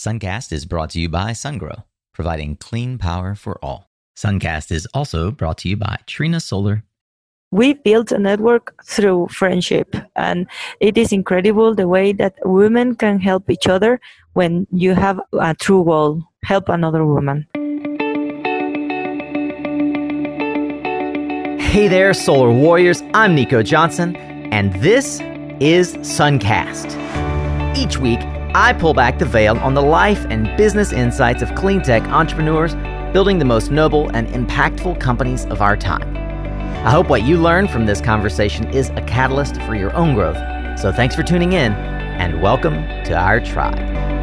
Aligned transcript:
Suncast 0.00 0.50
is 0.50 0.64
brought 0.64 0.88
to 0.88 0.98
you 0.98 1.10
by 1.10 1.32
SunGrow, 1.32 1.84
providing 2.14 2.56
clean 2.56 2.96
power 2.96 3.34
for 3.34 3.62
all. 3.62 3.90
Suncast 4.16 4.72
is 4.72 4.88
also 4.94 5.30
brought 5.30 5.58
to 5.58 5.68
you 5.68 5.76
by 5.76 5.98
Trina 6.06 6.40
Solar. 6.40 6.84
We 7.50 7.74
built 7.74 8.10
a 8.10 8.18
network 8.18 8.82
through 8.82 9.28
friendship, 9.28 9.94
and 10.16 10.46
it 10.80 10.96
is 10.96 11.12
incredible 11.12 11.74
the 11.74 11.86
way 11.86 12.14
that 12.14 12.34
women 12.46 12.94
can 12.94 13.20
help 13.20 13.50
each 13.50 13.66
other 13.66 14.00
when 14.32 14.66
you 14.72 14.94
have 14.94 15.20
a 15.38 15.54
true 15.54 15.84
goal 15.84 16.22
help 16.44 16.70
another 16.70 17.04
woman. 17.04 17.46
Hey 21.60 21.88
there, 21.88 22.14
Solar 22.14 22.50
Warriors. 22.50 23.02
I'm 23.12 23.34
Nico 23.34 23.62
Johnson, 23.62 24.16
and 24.16 24.72
this 24.80 25.20
is 25.60 25.94
Suncast. 25.96 26.96
Each 27.76 27.98
week, 27.98 28.20
I 28.52 28.72
pull 28.72 28.94
back 28.94 29.20
the 29.20 29.26
veil 29.26 29.56
on 29.58 29.74
the 29.74 29.82
life 29.82 30.26
and 30.28 30.56
business 30.56 30.90
insights 30.92 31.40
of 31.40 31.54
clean 31.54 31.82
tech 31.82 32.02
entrepreneurs 32.08 32.74
building 33.12 33.38
the 33.38 33.44
most 33.44 33.70
noble 33.70 34.08
and 34.08 34.26
impactful 34.26 34.98
companies 34.98 35.44
of 35.46 35.62
our 35.62 35.76
time. 35.76 36.16
I 36.84 36.90
hope 36.90 37.08
what 37.08 37.22
you 37.22 37.36
learn 37.36 37.68
from 37.68 37.86
this 37.86 38.00
conversation 38.00 38.68
is 38.70 38.90
a 38.90 39.02
catalyst 39.02 39.62
for 39.62 39.76
your 39.76 39.94
own 39.94 40.16
growth. 40.16 40.38
So 40.80 40.90
thanks 40.90 41.14
for 41.14 41.22
tuning 41.22 41.52
in, 41.52 41.74
and 41.74 42.42
welcome 42.42 42.74
to 43.04 43.14
our 43.16 43.38
tribe. 43.38 44.19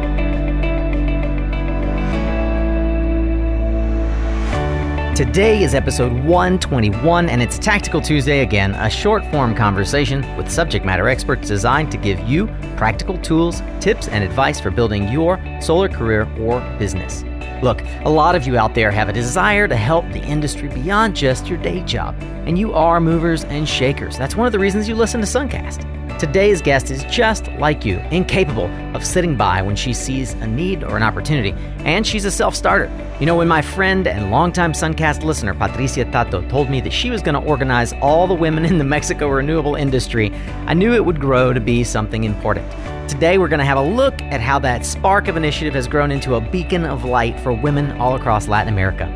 Today 5.18 5.64
is 5.64 5.74
episode 5.74 6.12
121, 6.12 7.28
and 7.28 7.42
it's 7.42 7.58
Tactical 7.58 8.00
Tuesday 8.00 8.42
again, 8.42 8.76
a 8.76 8.88
short 8.88 9.28
form 9.32 9.52
conversation 9.52 10.24
with 10.36 10.48
subject 10.48 10.86
matter 10.86 11.08
experts 11.08 11.48
designed 11.48 11.90
to 11.90 11.98
give 11.98 12.20
you 12.20 12.46
practical 12.76 13.18
tools, 13.18 13.60
tips, 13.80 14.06
and 14.06 14.22
advice 14.22 14.60
for 14.60 14.70
building 14.70 15.08
your 15.08 15.40
solar 15.60 15.88
career 15.88 16.32
or 16.38 16.60
business. 16.78 17.24
Look, 17.62 17.82
a 18.04 18.08
lot 18.08 18.36
of 18.36 18.46
you 18.46 18.56
out 18.56 18.74
there 18.74 18.90
have 18.92 19.08
a 19.08 19.12
desire 19.12 19.66
to 19.66 19.74
help 19.74 20.04
the 20.12 20.22
industry 20.22 20.68
beyond 20.68 21.16
just 21.16 21.48
your 21.48 21.58
day 21.58 21.82
job, 21.82 22.14
and 22.46 22.56
you 22.56 22.72
are 22.72 23.00
movers 23.00 23.44
and 23.44 23.68
shakers. 23.68 24.16
That's 24.16 24.36
one 24.36 24.46
of 24.46 24.52
the 24.52 24.60
reasons 24.60 24.88
you 24.88 24.94
listen 24.94 25.20
to 25.20 25.26
Suncast. 25.26 25.84
Today's 26.20 26.62
guest 26.62 26.90
is 26.90 27.04
just 27.04 27.48
like 27.58 27.84
you, 27.84 27.98
incapable 28.10 28.66
of 28.94 29.04
sitting 29.04 29.36
by 29.36 29.60
when 29.62 29.74
she 29.74 29.92
sees 29.92 30.34
a 30.34 30.46
need 30.46 30.84
or 30.84 30.96
an 30.96 31.02
opportunity, 31.02 31.52
and 31.84 32.06
she's 32.06 32.24
a 32.24 32.30
self 32.30 32.54
starter. 32.54 32.90
You 33.18 33.26
know, 33.26 33.36
when 33.36 33.48
my 33.48 33.62
friend 33.62 34.06
and 34.06 34.30
longtime 34.30 34.72
Suncast 34.72 35.24
listener, 35.24 35.54
Patricia 35.54 36.04
Tatto, 36.04 36.48
told 36.48 36.70
me 36.70 36.80
that 36.82 36.92
she 36.92 37.10
was 37.10 37.22
going 37.22 37.40
to 37.40 37.48
organize 37.48 37.92
all 37.94 38.28
the 38.28 38.34
women 38.34 38.64
in 38.64 38.78
the 38.78 38.84
Mexico 38.84 39.28
renewable 39.28 39.74
industry, 39.74 40.32
I 40.66 40.74
knew 40.74 40.92
it 40.92 41.04
would 41.04 41.20
grow 41.20 41.52
to 41.52 41.60
be 41.60 41.82
something 41.82 42.22
important. 42.22 42.66
Today, 43.08 43.38
we're 43.38 43.48
going 43.48 43.58
to 43.58 43.64
have 43.64 43.78
a 43.78 43.82
look 43.82 44.20
at 44.20 44.42
how 44.42 44.58
that 44.58 44.84
spark 44.84 45.28
of 45.28 45.36
initiative 45.38 45.72
has 45.72 45.88
grown 45.88 46.10
into 46.10 46.34
a 46.34 46.42
beacon 46.42 46.84
of 46.84 47.06
light 47.06 47.40
for 47.40 47.54
women 47.54 47.90
all 47.92 48.14
across 48.14 48.48
Latin 48.48 48.70
America. 48.70 49.10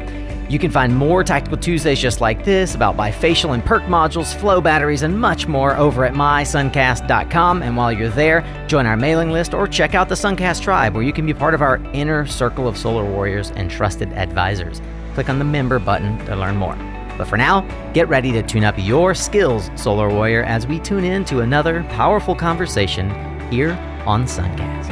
You 0.48 0.58
can 0.58 0.70
find 0.70 0.96
more 0.96 1.22
Tactical 1.22 1.58
Tuesdays 1.58 2.00
just 2.00 2.22
like 2.22 2.42
this 2.42 2.74
about 2.74 2.96
bifacial 2.96 3.52
and 3.52 3.62
PERC 3.62 3.86
modules, 3.88 4.34
flow 4.34 4.62
batteries, 4.62 5.02
and 5.02 5.20
much 5.20 5.46
more 5.46 5.76
over 5.76 6.06
at 6.06 6.14
mysuncast.com. 6.14 7.62
And 7.62 7.76
while 7.76 7.92
you're 7.92 8.08
there, 8.08 8.42
join 8.66 8.86
our 8.86 8.96
mailing 8.96 9.30
list 9.30 9.52
or 9.52 9.68
check 9.68 9.94
out 9.94 10.08
the 10.08 10.14
Suncast 10.14 10.62
Tribe, 10.62 10.94
where 10.94 11.04
you 11.04 11.12
can 11.12 11.26
be 11.26 11.34
part 11.34 11.52
of 11.52 11.60
our 11.60 11.76
inner 11.92 12.26
circle 12.26 12.66
of 12.66 12.78
solar 12.78 13.04
warriors 13.04 13.50
and 13.52 13.70
trusted 13.70 14.10
advisors. 14.14 14.80
Click 15.12 15.28
on 15.28 15.38
the 15.38 15.44
member 15.44 15.78
button 15.78 16.18
to 16.24 16.34
learn 16.34 16.56
more. 16.56 16.76
But 17.18 17.28
for 17.28 17.36
now, 17.36 17.60
get 17.92 18.08
ready 18.08 18.32
to 18.32 18.42
tune 18.42 18.64
up 18.64 18.74
your 18.78 19.14
skills, 19.14 19.70
Solar 19.76 20.08
Warrior, 20.08 20.44
as 20.44 20.66
we 20.66 20.80
tune 20.80 21.04
in 21.04 21.26
to 21.26 21.40
another 21.40 21.84
powerful 21.90 22.34
conversation 22.34 23.10
here 23.52 23.72
on 24.06 24.24
Suncast. 24.24 24.88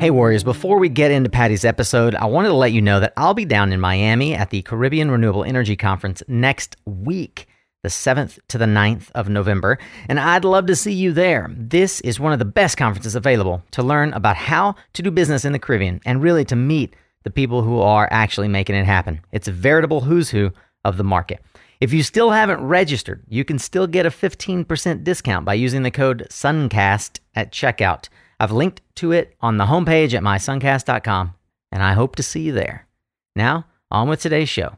Hey, 0.00 0.10
Warriors, 0.10 0.44
before 0.44 0.78
we 0.78 0.88
get 0.88 1.10
into 1.10 1.30
Patty's 1.30 1.64
episode, 1.64 2.14
I 2.14 2.26
wanted 2.26 2.48
to 2.48 2.54
let 2.54 2.70
you 2.70 2.80
know 2.80 3.00
that 3.00 3.12
I'll 3.16 3.34
be 3.34 3.44
down 3.44 3.72
in 3.72 3.80
Miami 3.80 4.34
at 4.34 4.50
the 4.50 4.62
Caribbean 4.62 5.10
Renewable 5.10 5.42
Energy 5.42 5.74
Conference 5.74 6.22
next 6.28 6.76
week, 6.84 7.48
the 7.82 7.88
7th 7.88 8.38
to 8.48 8.58
the 8.58 8.66
9th 8.66 9.10
of 9.16 9.28
November, 9.28 9.78
and 10.08 10.20
I'd 10.20 10.44
love 10.44 10.66
to 10.66 10.76
see 10.76 10.92
you 10.92 11.12
there. 11.12 11.50
This 11.56 12.00
is 12.02 12.20
one 12.20 12.32
of 12.32 12.38
the 12.38 12.44
best 12.44 12.76
conferences 12.76 13.16
available 13.16 13.64
to 13.72 13.82
learn 13.82 14.12
about 14.12 14.36
how 14.36 14.76
to 14.92 15.02
do 15.02 15.10
business 15.10 15.44
in 15.44 15.52
the 15.52 15.58
Caribbean 15.58 16.00
and 16.04 16.22
really 16.22 16.44
to 16.44 16.54
meet 16.54 16.94
the 17.24 17.30
people 17.30 17.62
who 17.62 17.80
are 17.80 18.08
actually 18.10 18.48
making 18.48 18.76
it 18.76 18.86
happen. 18.86 19.20
It's 19.32 19.48
a 19.48 19.52
veritable 19.52 20.00
who's 20.00 20.30
who 20.30 20.50
of 20.84 20.96
the 20.96 21.04
market. 21.04 21.40
If 21.80 21.92
you 21.92 22.02
still 22.02 22.30
haven't 22.30 22.62
registered, 22.62 23.24
you 23.28 23.44
can 23.44 23.58
still 23.58 23.86
get 23.86 24.06
a 24.06 24.10
15% 24.10 25.04
discount 25.04 25.44
by 25.44 25.54
using 25.54 25.82
the 25.82 25.90
code 25.90 26.26
SUNCAST 26.30 27.20
at 27.34 27.52
checkout. 27.52 28.08
I've 28.38 28.52
linked 28.52 28.82
to 28.96 29.12
it 29.12 29.36
on 29.40 29.56
the 29.56 29.66
homepage 29.66 30.14
at 30.14 30.22
mysuncast.com, 30.22 31.34
and 31.72 31.82
I 31.82 31.92
hope 31.92 32.16
to 32.16 32.22
see 32.22 32.42
you 32.42 32.52
there. 32.52 32.86
Now, 33.34 33.66
on 33.90 34.08
with 34.08 34.20
today's 34.20 34.48
show. 34.48 34.76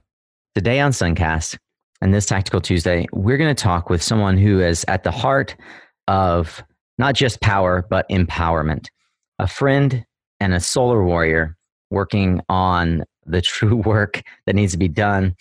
Today 0.54 0.81
on 0.81 0.93
Suncast, 0.93 1.59
and 2.00 2.12
this 2.12 2.27
Tactical 2.27 2.60
Tuesday, 2.60 3.06
we're 3.12 3.37
going 3.37 3.54
to 3.54 3.62
talk 3.62 3.91
with 3.91 4.03
someone 4.03 4.37
who 4.37 4.60
is 4.60 4.84
at 4.88 5.04
the 5.04 5.10
heart 5.10 5.56
of 6.09 6.62
not 6.99 7.15
just 7.15 7.41
power, 7.41 7.84
but 7.88 8.09
empowerment. 8.09 8.88
A 9.38 9.47
friend 9.47 10.04
and 10.41 10.54
a 10.54 10.60
solar 10.60 11.03
warrior 11.03 11.56
working 11.94 12.41
on 12.49 13.05
the 13.25 13.41
true 13.41 13.77
work 13.87 14.22
that 14.47 14.55
needs 14.55 14.72
to 14.72 14.78
be 14.78 14.88
done 14.88 15.34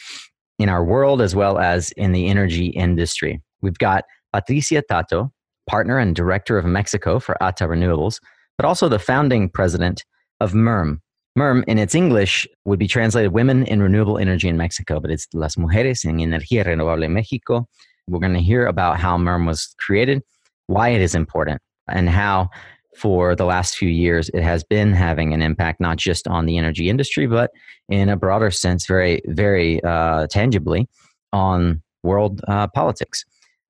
in 0.59 0.69
our 0.69 0.83
world 0.83 1.21
as 1.21 1.35
well 1.35 1.57
as 1.57 1.91
in 1.93 2.11
the 2.11 2.27
energy 2.27 2.67
industry. 2.67 3.41
We've 3.61 3.77
got 3.77 4.05
Patricia 4.31 4.83
Tatto, 4.89 5.31
partner 5.67 5.97
and 5.97 6.15
director 6.15 6.57
of 6.57 6.65
Mexico 6.65 7.19
for 7.19 7.41
ATA 7.41 7.65
Renewables, 7.65 8.19
but 8.57 8.65
also 8.65 8.87
the 8.87 8.99
founding 8.99 9.49
president 9.49 10.03
of 10.39 10.53
MERM. 10.53 11.01
MERM, 11.35 11.63
in 11.67 11.79
its 11.79 11.95
English, 11.95 12.47
would 12.65 12.79
be 12.79 12.87
translated 12.87 13.33
Women 13.33 13.65
in 13.65 13.81
Renewable 13.81 14.19
Energy 14.19 14.47
in 14.47 14.57
Mexico, 14.57 14.99
but 14.99 15.09
it's 15.09 15.27
Las 15.33 15.55
Mujeres 15.55 16.05
en 16.05 16.17
Energía 16.17 16.63
Renovable 16.63 17.05
en 17.05 17.13
México. 17.13 17.65
We're 18.07 18.19
going 18.19 18.33
to 18.33 18.41
hear 18.41 18.67
about 18.67 18.99
how 18.99 19.17
MERM 19.17 19.45
was 19.45 19.73
created, 19.79 20.21
why 20.67 20.89
it 20.89 21.01
is 21.01 21.15
important, 21.15 21.61
and 21.87 22.09
how 22.09 22.49
for 22.95 23.35
the 23.35 23.45
last 23.45 23.77
few 23.77 23.89
years 23.89 24.29
it 24.29 24.43
has 24.43 24.63
been 24.63 24.93
having 24.93 25.33
an 25.33 25.41
impact 25.41 25.79
not 25.79 25.97
just 25.97 26.27
on 26.27 26.45
the 26.45 26.57
energy 26.57 26.89
industry, 26.89 27.27
but 27.27 27.51
in 27.89 28.09
a 28.09 28.17
broader 28.17 28.51
sense, 28.51 28.85
very, 28.85 29.21
very 29.27 29.83
uh, 29.83 30.27
tangibly 30.27 30.87
on 31.31 31.81
world 32.03 32.41
uh, 32.47 32.67
politics. 32.67 33.23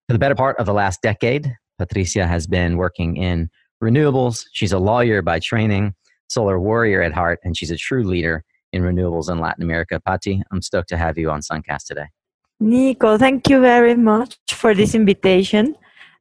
For 0.07 0.13
the 0.13 0.19
better 0.19 0.35
part 0.35 0.57
of 0.57 0.65
the 0.65 0.73
last 0.73 1.01
decade, 1.01 1.55
Patricia 1.77 2.27
has 2.27 2.47
been 2.47 2.77
working 2.77 3.17
in 3.17 3.49
renewables. 3.83 4.45
She's 4.53 4.71
a 4.71 4.79
lawyer 4.79 5.21
by 5.21 5.39
training, 5.39 5.95
solar 6.27 6.59
warrior 6.59 7.01
at 7.01 7.13
heart, 7.13 7.39
and 7.43 7.55
she's 7.57 7.71
a 7.71 7.77
true 7.77 8.03
leader 8.03 8.43
in 8.71 8.83
renewables 8.83 9.29
in 9.29 9.39
Latin 9.39 9.63
America. 9.63 9.99
Pati, 9.99 10.41
I'm 10.51 10.61
stoked 10.61 10.89
to 10.89 10.97
have 10.97 11.17
you 11.17 11.29
on 11.29 11.41
Suncast 11.41 11.85
today. 11.85 12.07
Nico, 12.59 13.17
thank 13.17 13.49
you 13.49 13.59
very 13.61 13.95
much 13.95 14.37
for 14.49 14.73
this 14.73 14.95
invitation 14.95 15.75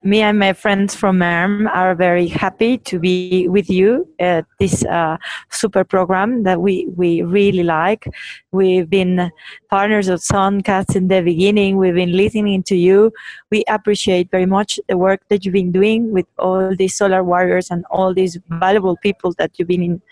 me 0.04 0.20
and 0.20 0.38
my 0.38 0.52
friends 0.52 0.94
from 0.94 1.18
MERM 1.18 1.68
are 1.68 1.94
very 1.94 2.26
happy 2.26 2.76
to 2.78 2.98
be 2.98 3.46
with 3.48 3.70
you 3.70 4.08
at 4.18 4.44
this 4.58 4.84
uh, 4.84 5.16
super 5.50 5.84
program 5.84 6.42
that 6.42 6.60
we, 6.60 6.86
we 6.96 7.22
really 7.22 7.62
like. 7.62 8.08
We've 8.50 8.88
been 8.90 9.30
partners 9.70 10.08
of 10.08 10.20
Suncast 10.20 10.96
in 10.96 11.06
the 11.06 11.20
beginning. 11.20 11.76
We've 11.76 11.94
been 11.94 12.12
listening 12.12 12.64
to 12.64 12.76
you. 12.76 13.12
We 13.50 13.62
appreciate 13.68 14.30
very 14.30 14.46
much 14.46 14.80
the 14.88 14.96
work 14.96 15.20
that 15.28 15.44
you've 15.44 15.54
been 15.54 15.70
doing 15.70 16.10
with 16.10 16.26
all 16.38 16.74
these 16.74 16.96
solar 16.96 17.22
warriors 17.22 17.70
and 17.70 17.84
all 17.90 18.12
these 18.12 18.38
valuable 18.48 18.96
people 18.96 19.32
that 19.38 19.52
you've 19.56 19.68
been 19.68 20.02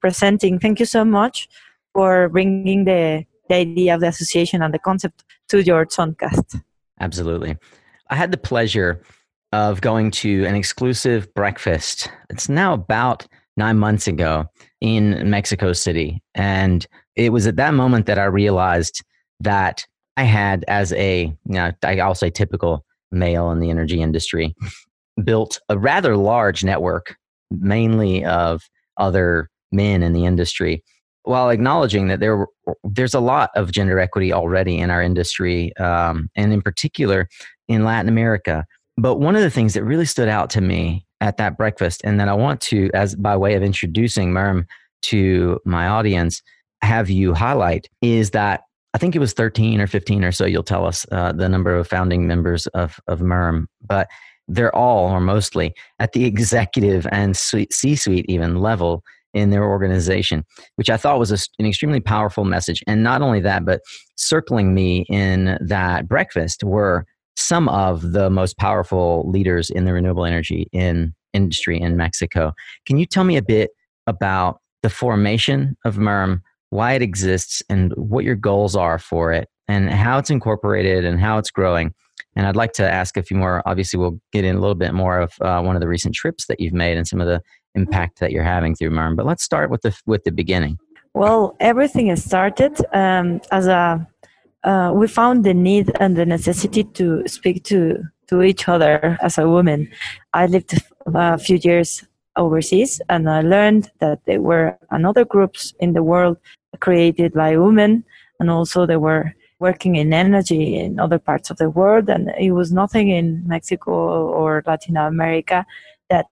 presenting. 0.00 0.58
Thank 0.58 0.78
you 0.78 0.86
so 0.86 1.04
much 1.04 1.48
for 1.94 2.28
bringing 2.28 2.84
the, 2.84 3.24
the 3.48 3.54
idea 3.54 3.94
of 3.94 4.00
the 4.02 4.08
association 4.08 4.62
and 4.62 4.74
the 4.74 4.78
concept 4.78 5.24
to 5.48 5.62
your 5.62 5.86
Suncast. 5.86 6.60
Absolutely. 7.00 7.56
I 8.10 8.16
had 8.16 8.30
the 8.30 8.38
pleasure 8.38 9.02
of 9.52 9.80
going 9.80 10.10
to 10.10 10.44
an 10.44 10.54
exclusive 10.54 11.32
breakfast. 11.34 12.10
It's 12.30 12.48
now 12.48 12.74
about 12.74 13.26
nine 13.56 13.78
months 13.78 14.06
ago 14.06 14.46
in 14.80 15.28
Mexico 15.28 15.72
City. 15.72 16.22
And 16.34 16.86
it 17.16 17.32
was 17.32 17.46
at 17.46 17.56
that 17.56 17.74
moment 17.74 18.06
that 18.06 18.18
I 18.18 18.24
realized 18.24 19.02
that 19.40 19.86
I 20.16 20.24
had, 20.24 20.64
as 20.68 20.92
a, 20.92 21.24
you 21.24 21.54
know, 21.54 21.72
I'll 21.82 22.14
say 22.14 22.30
typical 22.30 22.84
male 23.10 23.50
in 23.50 23.60
the 23.60 23.70
energy 23.70 24.02
industry, 24.02 24.54
built 25.24 25.60
a 25.68 25.78
rather 25.78 26.16
large 26.16 26.64
network, 26.64 27.16
mainly 27.50 28.24
of 28.24 28.62
other 28.96 29.48
men 29.72 30.02
in 30.02 30.12
the 30.12 30.24
industry, 30.24 30.82
while 31.22 31.50
acknowledging 31.50 32.08
that 32.08 32.20
there 32.20 32.46
there's 32.84 33.14
a 33.14 33.20
lot 33.20 33.50
of 33.54 33.72
gender 33.72 33.98
equity 33.98 34.32
already 34.32 34.78
in 34.78 34.90
our 34.90 35.02
industry, 35.02 35.74
um, 35.76 36.28
and 36.36 36.52
in 36.52 36.62
particular 36.62 37.28
in 37.68 37.84
Latin 37.84 38.08
America. 38.08 38.64
But 38.98 39.16
one 39.16 39.36
of 39.36 39.42
the 39.42 39.50
things 39.50 39.74
that 39.74 39.84
really 39.84 40.04
stood 40.04 40.28
out 40.28 40.50
to 40.50 40.60
me 40.60 41.06
at 41.20 41.36
that 41.36 41.56
breakfast, 41.56 42.00
and 42.04 42.18
that 42.18 42.28
I 42.28 42.34
want 42.34 42.60
to, 42.62 42.90
as 42.94 43.14
by 43.14 43.36
way 43.36 43.54
of 43.54 43.62
introducing 43.62 44.32
MERM 44.32 44.66
to 45.02 45.60
my 45.64 45.86
audience, 45.86 46.42
have 46.82 47.08
you 47.08 47.32
highlight 47.32 47.88
is 48.02 48.30
that 48.30 48.62
I 48.94 48.98
think 48.98 49.14
it 49.14 49.20
was 49.20 49.32
13 49.32 49.80
or 49.80 49.86
15 49.86 50.24
or 50.24 50.32
so. 50.32 50.46
You'll 50.46 50.64
tell 50.64 50.84
us 50.84 51.06
uh, 51.12 51.32
the 51.32 51.48
number 51.48 51.76
of 51.76 51.86
founding 51.86 52.26
members 52.26 52.66
of, 52.68 52.98
of 53.06 53.20
MERM, 53.20 53.68
but 53.86 54.08
they're 54.48 54.74
all 54.74 55.10
or 55.10 55.20
mostly 55.20 55.74
at 56.00 56.12
the 56.12 56.24
executive 56.32 57.06
and 57.12 57.36
C 57.36 57.68
suite 57.70 58.26
even 58.28 58.56
level 58.56 59.04
in 59.34 59.50
their 59.50 59.64
organization, 59.64 60.44
which 60.76 60.90
I 60.90 60.96
thought 60.96 61.20
was 61.20 61.30
a, 61.30 61.38
an 61.60 61.66
extremely 61.66 62.00
powerful 62.00 62.44
message. 62.44 62.82
And 62.86 63.04
not 63.04 63.22
only 63.22 63.40
that, 63.40 63.64
but 63.64 63.82
circling 64.16 64.74
me 64.74 65.04
in 65.08 65.58
that 65.60 66.08
breakfast 66.08 66.64
were 66.64 67.06
some 67.38 67.68
of 67.68 68.12
the 68.12 68.28
most 68.28 68.58
powerful 68.58 69.28
leaders 69.30 69.70
in 69.70 69.84
the 69.84 69.92
renewable 69.92 70.24
energy 70.24 70.68
in 70.72 71.14
industry 71.32 71.80
in 71.80 71.96
Mexico. 71.96 72.52
Can 72.84 72.98
you 72.98 73.06
tell 73.06 73.24
me 73.24 73.36
a 73.36 73.42
bit 73.42 73.70
about 74.06 74.60
the 74.82 74.90
formation 74.90 75.76
of 75.84 75.98
MERM, 75.98 76.42
why 76.70 76.94
it 76.94 77.02
exists, 77.02 77.62
and 77.68 77.92
what 77.96 78.24
your 78.24 78.34
goals 78.34 78.74
are 78.74 78.98
for 78.98 79.32
it, 79.32 79.48
and 79.68 79.88
how 79.90 80.18
it's 80.18 80.30
incorporated 80.30 81.04
and 81.04 81.20
how 81.20 81.38
it's 81.38 81.50
growing? 81.50 81.94
And 82.34 82.46
I'd 82.46 82.56
like 82.56 82.72
to 82.74 82.90
ask 82.90 83.16
a 83.16 83.22
few 83.22 83.36
more. 83.36 83.62
Obviously, 83.66 83.98
we'll 83.98 84.20
get 84.32 84.44
in 84.44 84.56
a 84.56 84.60
little 84.60 84.74
bit 84.74 84.92
more 84.92 85.20
of 85.20 85.32
uh, 85.40 85.62
one 85.62 85.76
of 85.76 85.80
the 85.80 85.88
recent 85.88 86.14
trips 86.14 86.46
that 86.46 86.58
you've 86.58 86.72
made 86.72 86.96
and 86.96 87.06
some 87.06 87.20
of 87.20 87.28
the 87.28 87.40
impact 87.74 88.18
that 88.18 88.32
you're 88.32 88.42
having 88.42 88.74
through 88.74 88.90
MERM. 88.90 89.14
But 89.14 89.26
let's 89.26 89.44
start 89.44 89.70
with 89.70 89.82
the 89.82 89.96
with 90.06 90.24
the 90.24 90.32
beginning. 90.32 90.78
Well, 91.14 91.56
everything 91.60 92.08
has 92.08 92.24
started 92.24 92.80
um, 92.92 93.40
as 93.52 93.68
a. 93.68 94.06
Uh, 94.64 94.92
we 94.94 95.06
found 95.06 95.44
the 95.44 95.54
need 95.54 95.90
and 96.00 96.16
the 96.16 96.26
necessity 96.26 96.84
to 96.84 97.26
speak 97.26 97.64
to 97.64 98.02
to 98.28 98.42
each 98.42 98.68
other 98.68 99.16
as 99.22 99.38
a 99.38 99.48
woman. 99.48 99.88
I 100.34 100.46
lived 100.46 100.74
a 101.06 101.38
few 101.38 101.56
years 101.56 102.04
overseas, 102.36 103.00
and 103.08 103.28
I 103.28 103.40
learned 103.40 103.90
that 104.00 104.20
there 104.26 104.42
were 104.42 104.78
another 104.90 105.24
groups 105.24 105.74
in 105.80 105.94
the 105.94 106.02
world 106.02 106.36
created 106.80 107.32
by 107.32 107.56
women, 107.56 108.04
and 108.38 108.50
also 108.50 108.86
there 108.86 109.00
were 109.00 109.34
working 109.60 109.96
in 109.96 110.12
energy 110.12 110.76
in 110.76 111.00
other 111.00 111.18
parts 111.18 111.50
of 111.50 111.56
the 111.56 111.70
world, 111.70 112.08
and 112.08 112.30
it 112.38 112.52
was 112.52 112.72
nothing 112.72 113.08
in 113.08 113.46
Mexico 113.46 113.92
or 113.92 114.62
Latin 114.66 114.96
America 114.96 115.66
that 116.10 116.26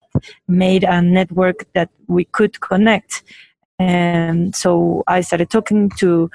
made 0.46 0.84
a 0.84 1.02
network 1.02 1.66
that 1.74 1.90
we 2.06 2.24
could 2.24 2.60
connect. 2.60 3.24
And 3.78 4.54
so 4.54 5.02
I 5.06 5.20
started 5.20 5.50
talking 5.50 5.90
to 5.98 6.30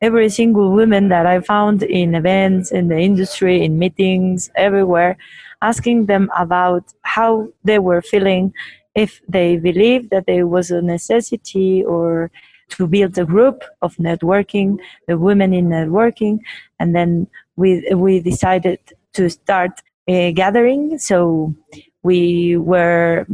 every 0.00 0.28
single 0.28 0.72
woman 0.72 1.08
that 1.08 1.26
I 1.26 1.40
found 1.40 1.82
in 1.82 2.14
events, 2.14 2.72
in 2.72 2.88
the 2.88 2.98
industry, 2.98 3.64
in 3.64 3.78
meetings, 3.78 4.50
everywhere, 4.54 5.16
asking 5.60 6.06
them 6.06 6.30
about 6.36 6.84
how 7.02 7.48
they 7.64 7.78
were 7.78 8.02
feeling, 8.02 8.52
if 8.94 9.20
they 9.28 9.56
believed 9.56 10.10
that 10.10 10.26
there 10.26 10.46
was 10.46 10.70
a 10.70 10.82
necessity 10.82 11.84
or 11.84 12.30
to 12.70 12.86
build 12.86 13.18
a 13.18 13.24
group 13.24 13.64
of 13.82 13.96
networking, 13.96 14.78
the 15.06 15.18
women 15.18 15.52
in 15.52 15.68
networking, 15.68 16.40
and 16.78 16.94
then 16.94 17.26
we 17.56 17.86
we 17.94 18.20
decided 18.20 18.78
to 19.12 19.28
start 19.28 19.82
a 20.08 20.32
gathering. 20.32 20.98
So 20.98 21.54
we 22.02 22.56
were 22.56 23.26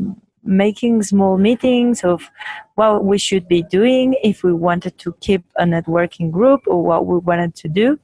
making 0.49 1.03
small 1.03 1.37
meetings 1.39 2.03
of 2.03 2.31
what 2.75 3.05
we 3.05 3.19
should 3.19 3.47
be 3.47 3.63
doing 3.63 4.17
if 4.25 4.43
we 4.43 4.53
wanted 4.53 4.99
to 4.99 5.15
keep 5.21 5.45
a 5.57 5.65
networking 5.65 6.31
group 6.31 6.63
or 6.67 6.83
what 6.83 7.07
we 7.07 7.19
wanted 7.19 7.55
to 7.55 7.69
do. 7.69 7.99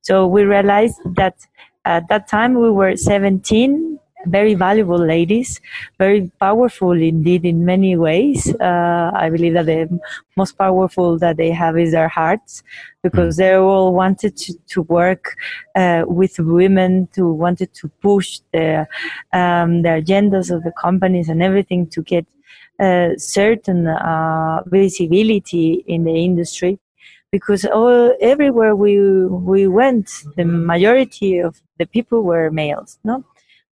So 0.00 0.26
we 0.26 0.44
realized 0.44 0.98
that 1.16 1.46
at 1.84 2.08
that 2.08 2.28
time 2.28 2.54
we 2.54 2.70
were 2.70 2.96
17 2.96 3.98
very 4.26 4.54
valuable 4.54 4.98
ladies, 4.98 5.60
very 5.98 6.30
powerful 6.40 6.92
indeed 6.92 7.44
in 7.44 7.64
many 7.64 7.96
ways. 7.96 8.54
Uh, 8.60 9.10
I 9.14 9.30
believe 9.30 9.54
that 9.54 9.66
the 9.66 10.00
most 10.36 10.58
powerful 10.58 11.18
that 11.18 11.36
they 11.36 11.50
have 11.50 11.78
is 11.78 11.92
their 11.92 12.08
hearts, 12.08 12.62
because 13.02 13.36
they 13.36 13.54
all 13.54 13.94
wanted 13.94 14.36
to, 14.36 14.54
to 14.68 14.82
work 14.82 15.36
uh, 15.74 16.04
with 16.06 16.38
women, 16.38 17.08
to 17.14 17.32
wanted 17.32 17.72
to 17.74 17.88
push 18.02 18.40
the 18.52 18.86
um, 19.32 19.82
the 19.82 19.88
agendas 19.88 20.50
of 20.54 20.64
the 20.64 20.72
companies 20.72 21.28
and 21.28 21.42
everything 21.42 21.86
to 21.86 22.02
get 22.02 22.26
uh, 22.78 23.10
certain 23.16 23.86
uh, 23.86 24.62
visibility 24.66 25.84
in 25.86 26.04
the 26.04 26.16
industry. 26.24 26.78
Because 27.32 27.64
all, 27.64 28.12
everywhere 28.20 28.74
we 28.74 29.00
we 29.26 29.66
went, 29.66 30.10
the 30.36 30.44
majority 30.44 31.38
of 31.38 31.62
the 31.78 31.86
people 31.86 32.22
were 32.22 32.50
males, 32.50 32.98
no 33.04 33.24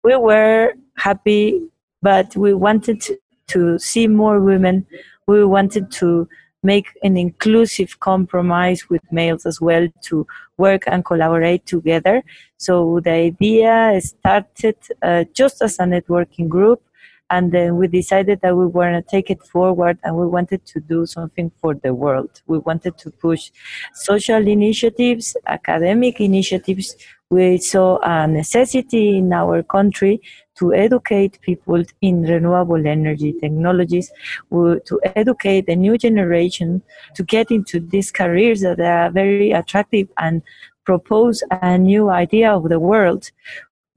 we 0.07 0.15
were 0.15 0.73
happy, 0.95 1.61
but 2.01 2.33
we 2.37 2.53
wanted 2.53 3.03
to 3.47 3.77
see 3.77 4.07
more 4.07 4.39
women. 4.39 4.85
We 5.27 5.43
wanted 5.43 5.91
to 5.99 6.29
make 6.63 6.87
an 7.03 7.17
inclusive 7.17 7.99
compromise 7.99 8.89
with 8.89 9.01
males 9.11 9.45
as 9.45 9.59
well 9.59 9.85
to 10.07 10.25
work 10.55 10.83
and 10.87 11.03
collaborate 11.03 11.65
together. 11.65 12.23
So 12.55 13.01
the 13.03 13.15
idea 13.31 13.99
started 14.01 14.77
uh, 15.01 15.25
just 15.33 15.61
as 15.61 15.77
a 15.77 15.83
networking 15.83 16.47
group, 16.47 16.81
and 17.29 17.51
then 17.51 17.77
we 17.77 17.87
decided 17.87 18.41
that 18.41 18.55
we 18.55 18.65
want 18.65 18.95
to 18.95 19.09
take 19.09 19.29
it 19.29 19.43
forward 19.43 19.97
and 20.03 20.15
we 20.15 20.25
wanted 20.25 20.65
to 20.65 20.79
do 20.79 21.05
something 21.05 21.51
for 21.61 21.75
the 21.75 21.93
world. 21.93 22.41
We 22.47 22.59
wanted 22.59 22.97
to 22.99 23.11
push 23.11 23.51
social 23.93 24.47
initiatives, 24.47 25.35
academic 25.45 26.21
initiatives 26.21 26.95
we 27.29 27.57
saw 27.57 27.99
a 28.03 28.25
necessity 28.25 29.17
in 29.17 29.33
our 29.33 29.61
country 29.61 30.21
to 30.55 30.73
educate 30.73 31.39
people 31.41 31.83
in 32.01 32.21
renewable 32.21 32.87
energy 32.87 33.33
technologies, 33.33 34.11
to 34.49 34.99
educate 35.03 35.65
the 35.65 35.75
new 35.75 35.97
generation 35.97 36.81
to 37.15 37.23
get 37.23 37.51
into 37.51 37.81
these 37.81 38.11
careers 38.11 38.61
that 38.61 38.79
are 38.79 39.11
very 39.11 39.51
attractive 39.51 40.07
and 40.17 40.41
propose 40.85 41.43
a 41.51 41.77
new 41.77 42.09
idea 42.09 42.49
of 42.53 42.69
the 42.69 42.79
world. 42.79 43.29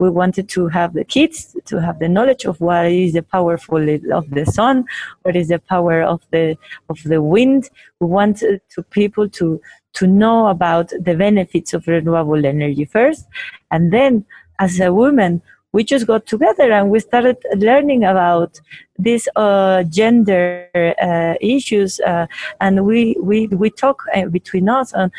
We 0.01 0.09
wanted 0.09 0.49
to 0.49 0.67
have 0.69 0.93
the 0.95 1.05
kids 1.05 1.55
to 1.65 1.79
have 1.79 1.99
the 1.99 2.09
knowledge 2.09 2.45
of 2.45 2.59
what 2.59 2.87
is 2.87 3.13
the 3.13 3.21
powerful 3.21 3.87
of 4.11 4.31
the 4.31 4.47
sun, 4.47 4.85
what 5.21 5.35
is 5.35 5.49
the 5.49 5.59
power 5.59 6.01
of 6.01 6.21
the 6.31 6.57
of 6.89 6.97
the 7.03 7.21
wind. 7.21 7.69
We 7.99 8.07
wanted 8.07 8.61
to 8.73 8.81
people 8.81 9.29
to 9.29 9.61
to 9.93 10.07
know 10.07 10.47
about 10.47 10.89
the 10.89 11.15
benefits 11.15 11.75
of 11.75 11.87
renewable 11.87 12.43
energy 12.43 12.85
first. 12.85 13.27
And 13.69 13.93
then, 13.93 14.25
as 14.57 14.79
a 14.79 14.91
woman, 14.91 15.43
we 15.73 15.83
just 15.83 16.05
got 16.05 16.25
together 16.25 16.71
and 16.71 16.89
we 16.89 16.99
started 16.99 17.37
learning 17.55 18.03
about 18.03 18.59
these 18.99 19.27
uh, 19.35 19.83
gender 19.83 20.69
uh, 21.01 21.35
issues 21.41 21.99
uh, 22.01 22.27
and 22.59 22.85
we, 22.85 23.15
we, 23.21 23.47
we 23.47 23.69
talk 23.69 24.03
uh, 24.13 24.25
between 24.25 24.69
us 24.69 24.93
on 24.93 25.11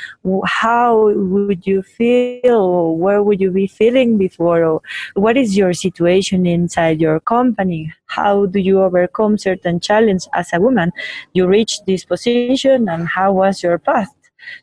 how 0.44 1.10
would 1.14 1.66
you 1.66 1.82
feel 1.82 2.54
or 2.54 2.96
where 2.96 3.22
would 3.22 3.40
you 3.40 3.50
be 3.50 3.66
feeling 3.66 4.18
before 4.18 4.64
or 4.64 4.82
what 5.14 5.36
is 5.36 5.56
your 5.56 5.72
situation 5.72 6.46
inside 6.46 7.00
your 7.00 7.18
company? 7.20 7.92
How 8.06 8.46
do 8.46 8.60
you 8.60 8.82
overcome 8.82 9.38
certain 9.38 9.80
challenges 9.80 10.28
as 10.34 10.52
a 10.52 10.60
woman? 10.60 10.92
You 11.32 11.46
reach 11.46 11.80
this 11.86 12.04
position 12.04 12.88
and 12.88 13.08
how 13.08 13.32
was 13.32 13.62
your 13.62 13.78
path? 13.78 14.14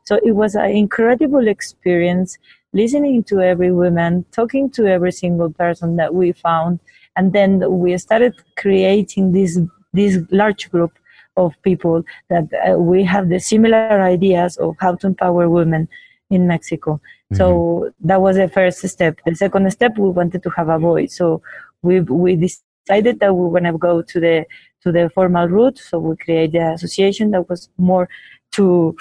So 0.05 0.19
it 0.23 0.31
was 0.31 0.55
an 0.55 0.71
incredible 0.71 1.47
experience 1.47 2.37
listening 2.73 3.23
to 3.23 3.41
every 3.41 3.71
woman, 3.71 4.25
talking 4.31 4.69
to 4.71 4.87
every 4.87 5.11
single 5.11 5.49
person 5.51 5.95
that 5.97 6.13
we 6.13 6.31
found, 6.31 6.79
and 7.15 7.33
then 7.33 7.79
we 7.79 7.97
started 7.97 8.33
creating 8.57 9.31
this 9.31 9.59
this 9.93 10.19
large 10.31 10.69
group 10.69 10.91
of 11.37 11.53
people 11.63 12.03
that 12.29 12.47
uh, 12.67 12.77
we 12.77 13.03
have 13.03 13.29
the 13.29 13.39
similar 13.39 14.01
ideas 14.01 14.57
of 14.57 14.75
how 14.79 14.95
to 14.95 15.07
empower 15.07 15.49
women 15.49 15.87
in 16.29 16.47
Mexico. 16.47 16.93
Mm-hmm. 16.93 17.35
So 17.35 17.91
that 18.01 18.21
was 18.21 18.35
the 18.35 18.47
first 18.47 18.87
step. 18.87 19.19
The 19.25 19.35
second 19.35 19.71
step, 19.71 19.97
we 19.97 20.09
wanted 20.09 20.43
to 20.43 20.49
have 20.51 20.69
a 20.69 20.77
voice. 20.77 21.15
So 21.15 21.41
we 21.81 22.01
we 22.01 22.35
decided 22.35 23.19
that 23.19 23.33
we 23.33 23.41
were 23.41 23.59
going 23.59 23.71
to 23.71 23.77
go 23.77 24.01
to 24.01 24.19
the 24.19 24.45
to 24.83 24.91
the 24.91 25.09
formal 25.13 25.47
route. 25.47 25.79
So 25.79 25.99
we 25.99 26.15
created 26.17 26.55
an 26.55 26.73
association 26.73 27.31
that 27.31 27.49
was 27.49 27.69
more 27.77 28.09
to 28.51 28.95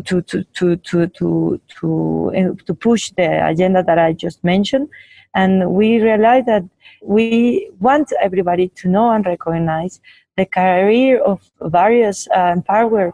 to 0.00 0.22
to 0.22 0.44
to 0.44 0.76
to 0.76 1.06
to 1.08 1.60
to, 1.68 2.32
eh, 2.34 2.48
to 2.66 2.74
push 2.74 3.10
the 3.16 3.46
agenda 3.46 3.82
that 3.82 3.98
I 3.98 4.12
just 4.12 4.42
mentioned, 4.44 4.88
and 5.34 5.72
we 5.72 6.00
realized 6.00 6.46
that 6.46 6.64
we 7.02 7.70
want 7.80 8.12
everybody 8.20 8.68
to 8.68 8.88
know 8.88 9.10
and 9.10 9.24
recognize 9.26 10.00
the 10.36 10.46
career 10.46 11.20
of 11.22 11.50
various 11.60 12.26
uh, 12.28 12.56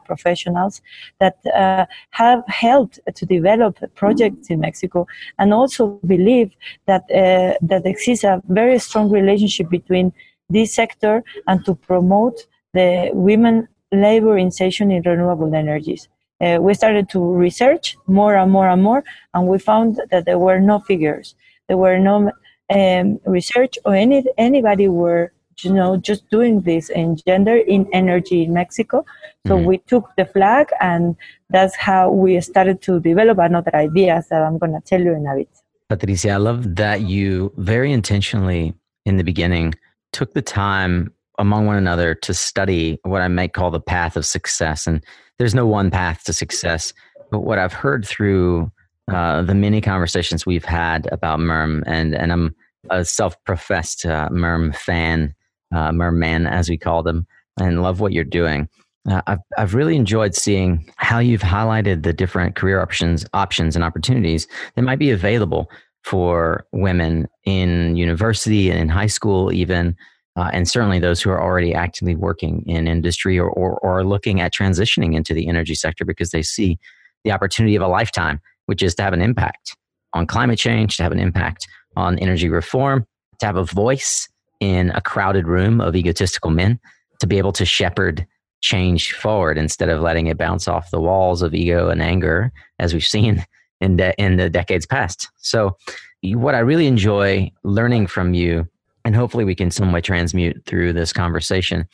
professionals 0.05 0.81
that 1.19 1.37
uh, 1.55 1.85
have 2.11 2.45
helped 2.47 3.01
to 3.13 3.27
develop 3.27 3.77
projects 3.95 4.51
in 4.51 4.61
Mexico, 4.61 5.07
and 5.39 5.53
also 5.53 5.99
believe 6.07 6.53
that 6.87 7.03
uh, 7.11 7.55
that 7.63 7.87
exists 7.87 8.25
a 8.25 8.41
very 8.49 8.79
strong 8.79 9.11
relationship 9.11 9.69
between 9.69 10.13
this 10.49 10.75
sector 10.75 11.23
and 11.47 11.65
to 11.65 11.75
promote 11.75 12.47
the 12.73 13.11
women 13.13 13.69
labor 13.93 14.37
insertion 14.37 14.91
in 14.91 15.03
renewable 15.03 15.55
energies 15.55 16.09
uh, 16.41 16.59
we 16.61 16.75
started 16.75 17.09
to 17.11 17.21
research 17.21 17.97
more 18.07 18.37
and 18.37 18.51
more 18.51 18.69
and 18.69 18.83
more, 18.83 19.05
and 19.35 19.49
we 19.49 19.59
found 19.59 20.01
that 20.11 20.25
there 20.25 20.39
were 20.39 20.61
no 20.61 20.79
figures. 20.79 21.35
There 21.69 21.77
were 21.77 21.99
no 21.99 22.33
um, 22.71 23.21
research 23.25 23.79
or 23.85 23.95
any 23.95 24.25
anybody 24.37 24.89
were 24.89 25.33
you 25.63 25.73
know 25.73 25.97
just 25.97 26.29
doing 26.31 26.61
this 26.61 26.89
in 26.91 27.17
gender 27.27 27.57
in 27.57 27.89
energy 27.93 28.45
in 28.45 28.53
mexico 28.53 29.05
so 29.47 29.57
mm-hmm. 29.57 29.67
we 29.67 29.79
took 29.79 30.09
the 30.17 30.25
flag 30.25 30.69
and 30.81 31.17
that's 31.51 31.75
how 31.75 32.11
we 32.11 32.41
started 32.41 32.81
to 32.83 33.01
develop 33.01 33.39
another 33.39 33.75
ideas 33.75 34.29
that 34.29 34.43
i'm 34.43 34.59
going 34.59 34.73
to 34.73 34.81
tell 34.81 35.01
you 35.01 35.15
in 35.15 35.27
a 35.27 35.35
bit 35.35 35.49
patricia 35.89 36.31
i 36.31 36.37
love 36.37 36.77
that 36.77 37.03
you 37.03 37.53
very 37.57 37.93
intentionally 37.93 38.75
in 39.05 39.17
the 39.17 39.25
beginning 39.25 39.75
took 40.13 40.33
the 40.35 40.43
time 40.43 41.13
among 41.39 41.67
one 41.67 41.77
another 41.77 42.15
to 42.15 42.35
study 42.35 42.99
what 43.05 43.23
i 43.23 43.29
might 43.29 43.53
call 43.53 43.71
the 43.71 43.81
path 43.81 44.17
of 44.17 44.27
success 44.27 44.87
and 44.87 45.05
there's 45.39 45.55
no 45.55 45.67
one 45.67 45.91
path 45.91 46.25
to 46.25 46.33
success 46.33 46.93
but 47.31 47.41
what 47.41 47.59
i've 47.59 47.73
heard 47.73 48.07
through 48.07 48.71
uh, 49.09 49.43
the 49.43 49.55
many 49.55 49.81
conversations 49.81 50.45
we've 50.45 50.65
had 50.65 51.09
about 51.13 51.41
MERM, 51.41 51.83
and 51.87 52.15
and 52.15 52.33
I'm 52.33 52.55
a 52.91 53.05
self-professed 53.05 54.05
uh, 54.05 54.29
MERM 54.31 54.73
fan, 54.73 55.35
uh, 55.75 55.93
MERM 55.93 56.19
man 56.19 56.47
as 56.47 56.69
we 56.69 56.77
call 56.77 57.03
them, 57.03 57.27
and 57.59 57.83
love 57.83 58.01
what 58.01 58.13
you're 58.13 58.25
doing. 58.25 58.69
Uh, 59.11 59.23
I've 59.27 59.39
I've 59.57 59.75
really 59.75 59.97
enjoyed 59.97 60.35
seeing 60.35 60.93
how 60.97 61.21
you've 61.21 61.41
highlighted 61.41 62.03
the 62.03 62.13
different 62.13 62.55
career 62.55 62.83
options 62.83 63.25
options 63.33 63.75
and 63.75 63.85
opportunities 63.85 64.47
that 64.75 64.83
might 64.83 64.99
be 64.99 65.11
available 65.11 65.71
for 66.05 66.67
women 66.73 67.29
in 67.45 67.97
university 67.97 68.71
and 68.71 68.79
in 68.79 68.89
high 68.89 69.07
school 69.07 69.53
even. 69.53 69.97
Uh, 70.39 70.51
and 70.53 70.69
certainly 70.69 71.01
those 71.01 71.21
who 71.21 71.31
are 71.31 71.43
already 71.43 71.75
actively 71.75 72.15
working 72.15 72.63
in 72.67 72.87
industry 72.87 73.39
or, 73.39 73.51
or, 73.51 73.79
or 73.81 74.05
looking 74.05 74.41
at 74.41 74.55
transitioning 74.55 75.17
into 75.17 75.35
the 75.35 75.49
energy 75.49 75.75
sector 75.75 76.05
because 76.05 76.31
they 76.31 76.43
see 76.43 76.79
the 77.25 77.33
opportunity 77.33 77.75
of 77.75 77.83
a 77.83 77.89
lifetime 77.89 78.41
which 78.67 78.83
is 78.83 78.95
to 78.95 79.03
have 79.03 79.15
an 79.15 79.23
impact 79.23 79.75
on 80.13 80.27
climate 80.27 80.59
change, 80.59 80.97
to 80.99 81.03
have 81.03 81.11
an 81.11 81.19
impact 81.19 81.67
on 81.97 82.19
energy 82.19 82.49
reform, 82.51 83.07
to 83.41 83.47
have 83.47 83.57
a 83.57 83.65
voice 83.65 84.29
in 84.61 84.91
a 84.91 85.01
crowded 85.01 85.49
room 85.49 85.81
of 85.81 85.97
egotistical 85.97 86.51
men, 86.51 86.79
to 87.19 87.27
be 87.27 87.39
able 87.39 87.53
to 87.53 87.65
shepherd 87.65 88.27
change 88.61 89.13
forward 89.13 89.57
instead 89.57 89.89
of 89.89 90.03
letting 90.03 90.27
it 90.27 90.37
bounce 90.37 90.69
off 90.69 90.91
the 90.91 91.01
walls 91.01 91.41
of 91.41 91.55
ego 91.55 91.89
and 91.89 92.03
anger, 92.03 92.53
as 92.79 92.93
we've 92.93 93.07
seen 93.07 93.43
in 93.81 93.97
the, 93.97 94.15
in 94.23 94.37
the 94.37 94.51
decades 94.51 94.85
past. 94.85 95.29
So, 95.39 95.77
what 96.23 96.55
I 96.55 96.59
really 96.59 96.87
enjoy 96.87 97.51
learning 97.65 98.09
from 98.09 98.35
you, 98.35 98.69
and 99.09 99.17
hopefully 99.17 99.45
we 99.45 99.55
can 99.55 99.71
some 99.71 99.91
way 99.91 100.03
transmute 100.03 100.63
through 100.67 100.93
this 100.93 101.15
conversation, 101.15 101.87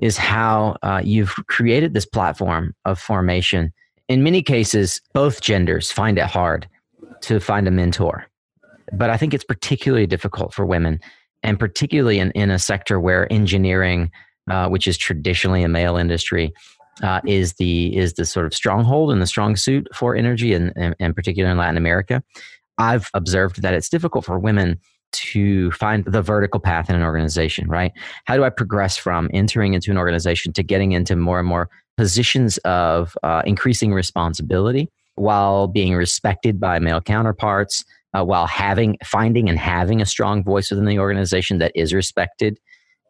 is 0.00 0.16
how 0.16 0.78
uh, 0.82 1.02
you've 1.04 1.34
created 1.46 1.92
this 1.92 2.06
platform 2.06 2.74
of 2.86 2.98
formation 2.98 3.70
in 4.08 4.22
many 4.22 4.42
cases, 4.42 5.00
both 5.12 5.40
genders 5.40 5.90
find 5.90 6.18
it 6.18 6.26
hard 6.26 6.68
to 7.22 7.40
find 7.40 7.66
a 7.66 7.70
mentor. 7.70 8.26
But 8.92 9.10
I 9.10 9.16
think 9.16 9.32
it's 9.32 9.44
particularly 9.44 10.06
difficult 10.06 10.52
for 10.52 10.66
women, 10.66 11.00
and 11.42 11.58
particularly 11.58 12.18
in, 12.18 12.30
in 12.32 12.50
a 12.50 12.58
sector 12.58 13.00
where 13.00 13.32
engineering, 13.32 14.10
uh, 14.50 14.68
which 14.68 14.86
is 14.86 14.98
traditionally 14.98 15.62
a 15.62 15.68
male 15.68 15.96
industry, 15.96 16.52
uh, 17.02 17.20
is 17.26 17.54
the 17.54 17.96
is 17.96 18.14
the 18.14 18.24
sort 18.24 18.46
of 18.46 18.54
stronghold 18.54 19.10
and 19.10 19.20
the 19.20 19.26
strong 19.26 19.56
suit 19.56 19.88
for 19.94 20.14
energy, 20.14 20.52
and, 20.52 20.72
and, 20.76 20.94
and 21.00 21.16
particularly 21.16 21.50
in 21.50 21.58
Latin 21.58 21.76
America. 21.76 22.22
I've 22.76 23.08
observed 23.14 23.62
that 23.62 23.74
it's 23.74 23.88
difficult 23.88 24.24
for 24.24 24.38
women 24.38 24.80
to 25.14 25.70
find 25.72 26.04
the 26.04 26.22
vertical 26.22 26.60
path 26.60 26.90
in 26.90 26.96
an 26.96 27.02
organization, 27.02 27.68
right? 27.68 27.92
How 28.24 28.36
do 28.36 28.44
I 28.44 28.50
progress 28.50 28.96
from 28.96 29.30
entering 29.32 29.74
into 29.74 29.90
an 29.90 29.98
organization 29.98 30.52
to 30.54 30.62
getting 30.62 30.92
into 30.92 31.16
more 31.16 31.38
and 31.38 31.48
more 31.48 31.70
positions 31.96 32.58
of 32.58 33.16
uh, 33.22 33.42
increasing 33.46 33.92
responsibility 33.92 34.88
while 35.14 35.68
being 35.68 35.94
respected 35.94 36.58
by 36.58 36.78
male 36.78 37.00
counterparts, 37.00 37.84
uh, 38.14 38.24
while 38.24 38.46
having 38.46 38.96
finding 39.04 39.48
and 39.48 39.58
having 39.58 40.00
a 40.00 40.06
strong 40.06 40.42
voice 40.42 40.70
within 40.70 40.86
the 40.86 40.98
organization 40.98 41.58
that 41.58 41.72
is 41.74 41.94
respected. 41.94 42.58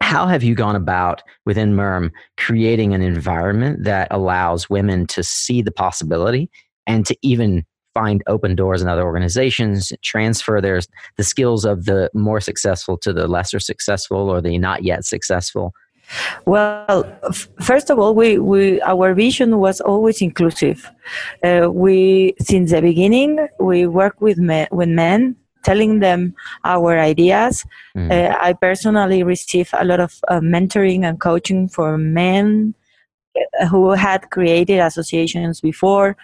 How 0.01 0.27
have 0.27 0.43
you 0.43 0.55
gone 0.55 0.75
about 0.75 1.23
within 1.45 1.75
MERM 1.75 2.11
creating 2.37 2.93
an 2.93 3.01
environment 3.01 3.85
that 3.85 4.07
allows 4.11 4.69
women 4.69 5.07
to 5.07 5.23
see 5.23 5.61
the 5.61 5.71
possibility 5.71 6.49
and 6.85 7.05
to 7.05 7.15
even 7.21 7.65
find 7.95 8.21
open 8.27 8.55
doors 8.55 8.81
in 8.83 8.87
other 8.87 9.03
organizations, 9.03 9.91
transfer 10.03 10.61
their 10.61 10.81
the 11.15 11.23
skills 11.23 11.65
of 11.65 11.85
the 11.85 12.11
more 12.13 12.39
successful 12.39 12.97
to 12.99 13.11
the 13.11 13.27
lesser 13.27 13.59
successful 13.59 14.29
or 14.29 14.41
the 14.41 14.59
not 14.59 14.83
yet 14.83 15.05
successful? 15.05 15.73
Well, 16.45 17.05
f- 17.27 17.47
first 17.61 17.89
of 17.89 17.97
all, 17.97 18.13
we, 18.13 18.37
we 18.37 18.79
our 18.81 19.15
vision 19.15 19.57
was 19.57 19.81
always 19.81 20.21
inclusive. 20.21 20.91
Uh, 21.43 21.69
we 21.71 22.35
since 22.39 22.69
the 22.71 22.81
beginning 22.81 23.47
we 23.59 23.87
work 23.87 24.21
with 24.21 24.37
men, 24.37 24.67
with 24.71 24.89
men, 24.89 25.35
telling 25.63 25.99
them 25.99 26.35
our 26.63 26.99
ideas. 26.99 27.65
Mm. 27.97 28.11
Uh, 28.11 28.37
I 28.39 28.53
personally 28.53 29.23
receive 29.23 29.69
a 29.73 29.83
lot 29.83 29.99
of 29.99 30.19
uh, 30.27 30.39
mentoring 30.39 31.03
and 31.03 31.19
coaching 31.19 31.67
for 31.67 31.97
men 31.97 32.75
uh, 33.35 33.65
who 33.65 33.91
had 33.91 34.29
created 34.29 34.79
associations 34.79 35.59
before 35.59 36.15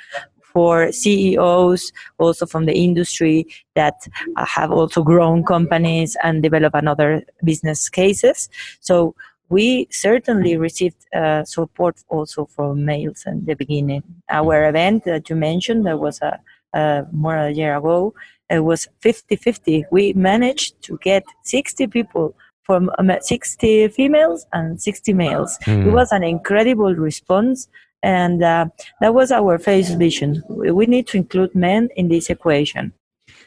for 0.53 0.91
CEOs 0.91 1.91
also 2.17 2.45
from 2.45 2.65
the 2.65 2.77
industry 2.77 3.47
that 3.75 3.95
uh, 4.35 4.45
have 4.45 4.71
also 4.71 5.03
grown 5.03 5.43
companies 5.43 6.17
and 6.23 6.43
develop 6.43 6.73
another 6.73 7.23
business 7.43 7.89
cases. 7.89 8.49
So 8.79 9.15
we 9.49 9.87
certainly 9.91 10.55
received 10.57 11.05
uh, 11.13 11.43
support 11.43 12.01
also 12.09 12.45
from 12.45 12.85
males 12.85 13.23
in 13.25 13.43
the 13.45 13.53
beginning. 13.53 14.03
Our 14.29 14.67
event 14.69 15.03
that 15.05 15.29
you 15.29 15.35
mentioned, 15.35 15.85
that 15.85 15.99
was 15.99 16.21
a, 16.21 16.39
a 16.73 17.05
more 17.11 17.35
a 17.35 17.51
year 17.51 17.75
ago, 17.75 18.13
it 18.49 18.61
was 18.61 18.87
50-50. 19.03 19.83
We 19.91 20.13
managed 20.13 20.81
to 20.83 20.97
get 21.01 21.23
60 21.43 21.87
people 21.87 22.35
from 22.63 22.89
um, 22.99 23.11
60 23.19 23.89
females 23.89 24.45
and 24.53 24.81
60 24.81 25.13
males. 25.13 25.57
Mm. 25.65 25.79
It 25.79 25.83
hmm. 25.83 25.93
was 25.93 26.11
an 26.11 26.23
incredible 26.23 26.95
response, 26.95 27.67
and 28.03 28.43
uh, 28.43 28.67
that 28.99 29.13
was 29.13 29.31
our 29.31 29.57
first 29.57 29.97
vision. 29.97 30.43
We 30.49 30.85
need 30.85 31.07
to 31.07 31.17
include 31.17 31.53
men 31.55 31.89
in 31.95 32.07
this 32.09 32.29
equation. 32.29 32.93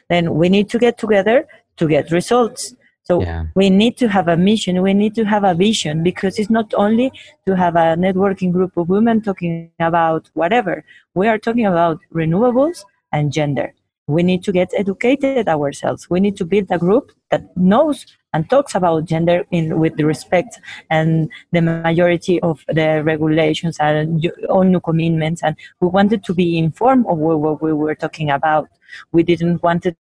Then 0.08 0.34
we 0.34 0.48
need 0.48 0.68
to 0.70 0.78
get 0.78 0.98
together 0.98 1.46
to 1.76 1.88
get 1.88 2.10
results. 2.10 2.74
So 3.04 3.20
yeah. 3.20 3.44
we 3.54 3.68
need 3.68 3.98
to 3.98 4.08
have 4.08 4.28
a 4.28 4.36
mission, 4.36 4.80
we 4.80 4.94
need 4.94 5.14
to 5.16 5.24
have 5.24 5.44
a 5.44 5.52
vision 5.54 6.02
because 6.02 6.38
it's 6.38 6.48
not 6.48 6.72
only 6.74 7.12
to 7.46 7.54
have 7.54 7.76
a 7.76 7.96
networking 7.96 8.50
group 8.50 8.76
of 8.78 8.88
women 8.88 9.20
talking 9.20 9.70
about 9.78 10.30
whatever. 10.32 10.84
We 11.14 11.28
are 11.28 11.38
talking 11.38 11.66
about 11.66 12.00
renewables 12.14 12.84
and 13.12 13.30
gender. 13.30 13.74
We 14.06 14.22
need 14.22 14.42
to 14.44 14.52
get 14.52 14.70
educated 14.74 15.48
ourselves. 15.48 16.08
We 16.08 16.20
need 16.20 16.36
to 16.38 16.46
build 16.46 16.68
a 16.70 16.78
group 16.78 17.12
that 17.30 17.54
knows 17.56 18.06
and 18.34 18.50
talks 18.50 18.74
about 18.74 19.06
gender 19.06 19.46
in 19.50 19.78
with 19.78 19.98
respect 19.98 20.60
and 20.90 21.30
the 21.52 21.62
majority 21.62 22.40
of 22.40 22.64
the 22.68 23.02
regulations 23.02 23.78
and 23.80 24.20
ONU 24.50 24.82
commitments. 24.82 25.42
And 25.42 25.56
we 25.80 25.88
wanted 25.88 26.24
to 26.24 26.34
be 26.34 26.58
informed 26.58 27.06
of 27.06 27.16
what 27.16 27.62
we 27.62 27.72
were 27.72 27.94
talking 27.94 28.30
about. 28.30 28.68
We 29.12 29.22
didn't 29.22 29.62
want 29.62 29.84
to 29.84 29.96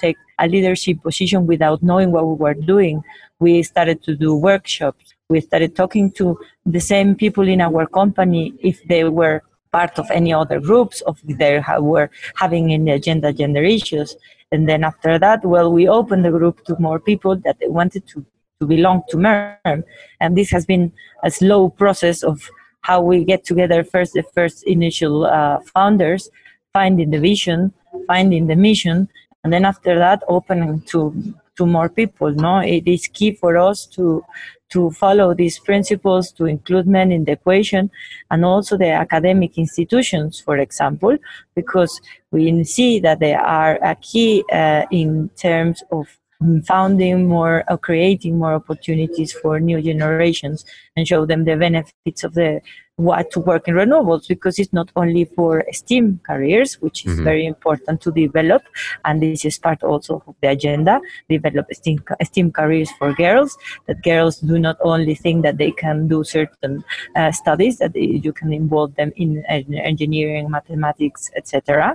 take 0.00 0.16
a 0.40 0.48
leadership 0.48 1.00
position 1.00 1.46
without 1.46 1.80
knowing 1.80 2.10
what 2.10 2.26
we 2.26 2.34
were 2.34 2.54
doing. 2.54 3.02
We 3.38 3.62
started 3.62 4.02
to 4.02 4.16
do 4.16 4.34
workshops. 4.34 5.14
We 5.28 5.40
started 5.40 5.76
talking 5.76 6.10
to 6.12 6.38
the 6.64 6.80
same 6.80 7.14
people 7.14 7.46
in 7.46 7.60
our 7.60 7.86
company 7.86 8.54
if 8.60 8.82
they 8.84 9.04
were 9.04 9.42
part 9.70 9.98
of 9.98 10.10
any 10.10 10.32
other 10.32 10.58
groups 10.58 11.02
of 11.02 11.20
they 11.24 11.62
were 11.78 12.10
having 12.34 12.70
in 12.70 12.84
the 12.84 12.92
agenda 12.92 13.32
gender 13.32 13.62
issues. 13.62 14.16
And 14.52 14.68
then 14.68 14.84
after 14.84 15.18
that, 15.18 15.44
well, 15.44 15.72
we 15.72 15.88
opened 15.88 16.24
the 16.24 16.30
group 16.30 16.64
to 16.66 16.76
more 16.78 17.00
people 17.00 17.36
that 17.36 17.58
they 17.58 17.68
wanted 17.68 18.06
to, 18.08 18.24
to 18.60 18.66
belong 18.66 19.02
to 19.10 19.16
MERM. 19.16 19.84
And 20.20 20.36
this 20.36 20.50
has 20.50 20.64
been 20.64 20.92
a 21.24 21.30
slow 21.30 21.70
process 21.70 22.22
of 22.22 22.48
how 22.82 23.00
we 23.00 23.24
get 23.24 23.44
together 23.44 23.82
first, 23.82 24.14
the 24.14 24.22
first 24.22 24.62
initial 24.64 25.26
uh, 25.26 25.58
founders, 25.74 26.30
finding 26.72 27.10
the 27.10 27.18
vision, 27.18 27.72
finding 28.06 28.46
the 28.46 28.54
mission, 28.54 29.08
and 29.46 29.52
then 29.52 29.64
after 29.64 29.96
that 29.96 30.24
opening 30.28 30.80
to 30.80 31.14
to 31.56 31.64
more 31.64 31.88
people 31.88 32.30
no 32.32 32.58
it 32.58 32.86
is 32.86 33.06
key 33.06 33.30
for 33.32 33.56
us 33.56 33.86
to 33.86 34.24
to 34.70 34.90
follow 34.90 35.34
these 35.34 35.58
principles 35.58 36.32
to 36.32 36.46
include 36.46 36.86
men 36.86 37.12
in 37.12 37.24
the 37.24 37.32
equation 37.32 37.90
and 38.30 38.44
also 38.44 38.76
the 38.76 38.90
academic 38.90 39.56
institutions 39.58 40.40
for 40.40 40.58
example 40.58 41.16
because 41.54 42.00
we 42.30 42.64
see 42.64 42.98
that 43.00 43.20
they 43.20 43.34
are 43.34 43.78
a 43.82 43.94
key 43.96 44.44
uh, 44.52 44.84
in 44.90 45.28
terms 45.36 45.82
of 45.92 46.18
founding 46.64 47.26
more 47.26 47.64
or 47.68 47.78
creating 47.78 48.38
more 48.38 48.54
opportunities 48.54 49.32
for 49.32 49.58
new 49.58 49.80
generations 49.80 50.64
and 50.94 51.08
show 51.08 51.24
them 51.24 51.44
the 51.44 51.56
benefits 51.56 52.24
of 52.24 52.34
the 52.34 52.60
what 52.96 53.30
to 53.30 53.40
work 53.40 53.68
in 53.68 53.74
renewables 53.74 54.26
because 54.26 54.58
it's 54.58 54.72
not 54.72 54.90
only 54.96 55.26
for 55.26 55.62
STEM 55.70 56.18
careers, 56.22 56.74
which 56.80 57.04
is 57.04 57.12
mm-hmm. 57.12 57.24
very 57.24 57.46
important 57.46 58.00
to 58.00 58.10
develop, 58.10 58.62
and 59.04 59.22
this 59.22 59.44
is 59.44 59.58
part 59.58 59.82
also 59.82 60.22
of 60.26 60.34
the 60.40 60.48
agenda, 60.48 61.00
develop 61.28 61.66
STEM, 61.72 62.02
STEM 62.22 62.52
careers 62.52 62.90
for 62.92 63.12
girls, 63.12 63.56
that 63.86 64.02
girls 64.02 64.38
do 64.38 64.58
not 64.58 64.76
only 64.80 65.14
think 65.14 65.42
that 65.42 65.58
they 65.58 65.70
can 65.70 66.08
do 66.08 66.24
certain 66.24 66.82
uh, 67.14 67.30
studies, 67.30 67.78
that 67.78 67.94
you 67.94 68.32
can 68.32 68.52
involve 68.52 68.94
them 68.94 69.12
in 69.16 69.44
engineering, 69.46 70.50
mathematics, 70.50 71.30
etc., 71.36 71.94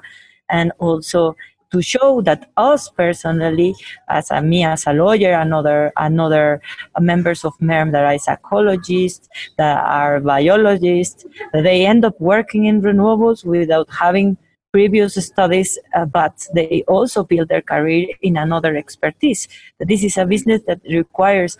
and 0.52 0.72
also 0.80 1.36
to 1.72 1.82
show 1.82 2.22
that 2.22 2.52
us 2.58 2.90
personally, 2.90 3.74
as 4.10 4.32
a, 4.32 4.42
me 4.42 4.64
as 4.64 4.86
a 4.88 4.94
lawyer, 4.94 5.34
another 5.34 5.92
another 5.98 6.62
members 7.00 7.46
of 7.46 7.54
MERM 7.60 7.92
that 7.92 8.06
are 8.06 8.18
psychologists, 8.18 9.30
that 9.58 9.84
are 9.84 10.20
biologists, 10.20 11.26
they 11.54 11.86
end 11.86 12.06
up 12.06 12.20
working 12.20 12.66
in 12.66 12.82
renewables 12.82 13.46
without 13.46 13.90
having 13.90 14.38
previous 14.72 15.16
studies, 15.16 15.78
uh, 15.96 16.06
but 16.06 16.48
they 16.54 16.84
also 16.88 17.24
build 17.24 17.50
their 17.50 17.62
career 17.62 18.08
in 18.22 18.38
another 18.38 18.76
expertise. 18.76 19.48
This 19.80 20.04
is 20.04 20.18
a 20.18 20.26
business 20.26 20.62
that 20.68 20.80
requires 20.90 21.58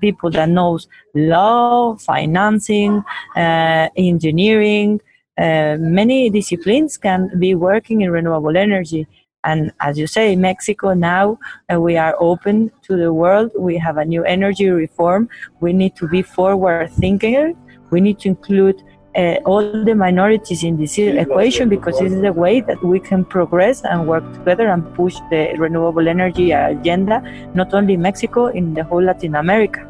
people 0.00 0.30
that 0.30 0.48
knows 0.48 0.88
law, 1.14 1.96
financing, 1.96 3.04
uh, 3.36 3.88
engineering, 3.94 5.00
uh, 5.38 5.76
many 5.78 6.30
disciplines 6.30 6.96
can 6.96 7.30
be 7.38 7.54
working 7.54 8.00
in 8.00 8.10
renewable 8.10 8.56
energy. 8.56 9.06
And 9.46 9.72
as 9.80 9.96
you 9.96 10.08
say, 10.08 10.34
Mexico 10.34 10.92
now 10.92 11.38
uh, 11.72 11.80
we 11.80 11.96
are 11.96 12.16
open 12.18 12.72
to 12.82 12.96
the 12.96 13.12
world. 13.12 13.52
We 13.56 13.78
have 13.78 13.96
a 13.96 14.04
new 14.04 14.24
energy 14.24 14.68
reform. 14.68 15.28
We 15.60 15.72
need 15.72 15.94
to 15.96 16.08
be 16.08 16.22
forward 16.22 16.90
thinking. 16.90 17.56
We 17.90 18.00
need 18.00 18.18
to 18.20 18.28
include 18.28 18.82
uh, 19.16 19.36
all 19.46 19.62
the 19.84 19.94
minorities 19.94 20.64
in 20.64 20.76
this 20.76 20.98
equation 20.98 21.68
because 21.68 21.98
this 22.00 22.12
is 22.12 22.20
the 22.20 22.32
way 22.32 22.60
that 22.60 22.82
we 22.82 22.98
can 22.98 23.24
progress 23.24 23.84
and 23.84 24.08
work 24.08 24.24
together 24.34 24.66
and 24.66 24.82
push 24.94 25.14
the 25.30 25.54
renewable 25.56 26.08
energy 26.08 26.50
agenda, 26.50 27.22
not 27.54 27.72
only 27.72 27.94
in 27.94 28.02
Mexico, 28.02 28.46
in 28.46 28.74
the 28.74 28.82
whole 28.82 29.02
Latin 29.02 29.36
America. 29.36 29.80